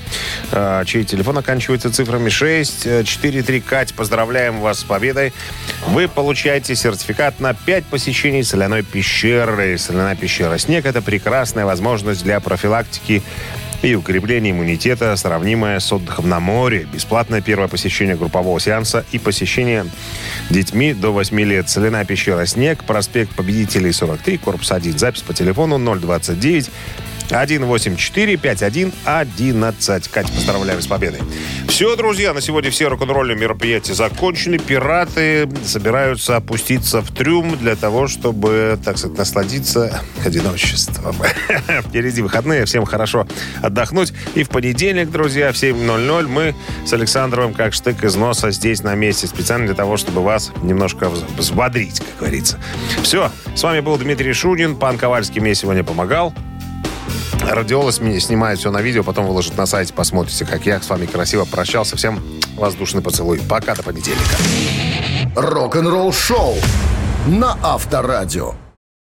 [0.52, 2.86] э, чей телефон оканчивается цифрами 6.
[3.02, 3.60] 4-3.
[3.60, 5.32] Кать, поздравляем вас с победой.
[5.88, 9.78] Вы получаете сертификат на 5 посещений соляной пещеры.
[9.78, 13.24] Соляная пещера «Снег»— это прекрасная возможность для профилактики
[13.82, 16.86] и укрепление иммунитета, сравнимое с отдыхом на море.
[16.92, 19.86] Бесплатное первое посещение группового сеанса и посещение
[20.50, 21.68] детьми до 8 лет.
[21.68, 24.98] Соляная пещера «Снег», проспект Победителей 43, корпус 1.
[24.98, 26.70] Запись по телефону 029
[27.28, 30.10] 184-51-11.
[30.10, 31.20] Катя, поздравляем с победой.
[31.68, 34.58] Все, друзья, на сегодня все рок-н-ролльные мероприятия закончены.
[34.58, 41.16] Пираты собираются опуститься в трюм для того, чтобы, так сказать, насладиться одиночеством.
[41.88, 43.26] Впереди выходные, всем хорошо
[43.62, 44.12] отдохнуть.
[44.34, 46.54] И в понедельник, друзья, в 7.00 мы
[46.86, 49.26] с Александровым как штык из носа здесь на месте.
[49.26, 52.58] Специально для того, чтобы вас немножко вз- взбодрить, как говорится.
[53.02, 54.76] Все, с вами был Дмитрий Шунин.
[54.76, 56.32] Пан Ковальский мне сегодня помогал.
[57.40, 61.06] Радиолос меня снимает все на видео, потом выложит на сайте, посмотрите, как я с вами
[61.06, 61.96] красиво прощался.
[61.96, 62.20] Всем
[62.56, 63.40] воздушный поцелуй.
[63.48, 64.36] Пока, до понедельника.
[65.34, 66.56] Рок-н-ролл-шоу
[67.26, 68.54] на Авторадио.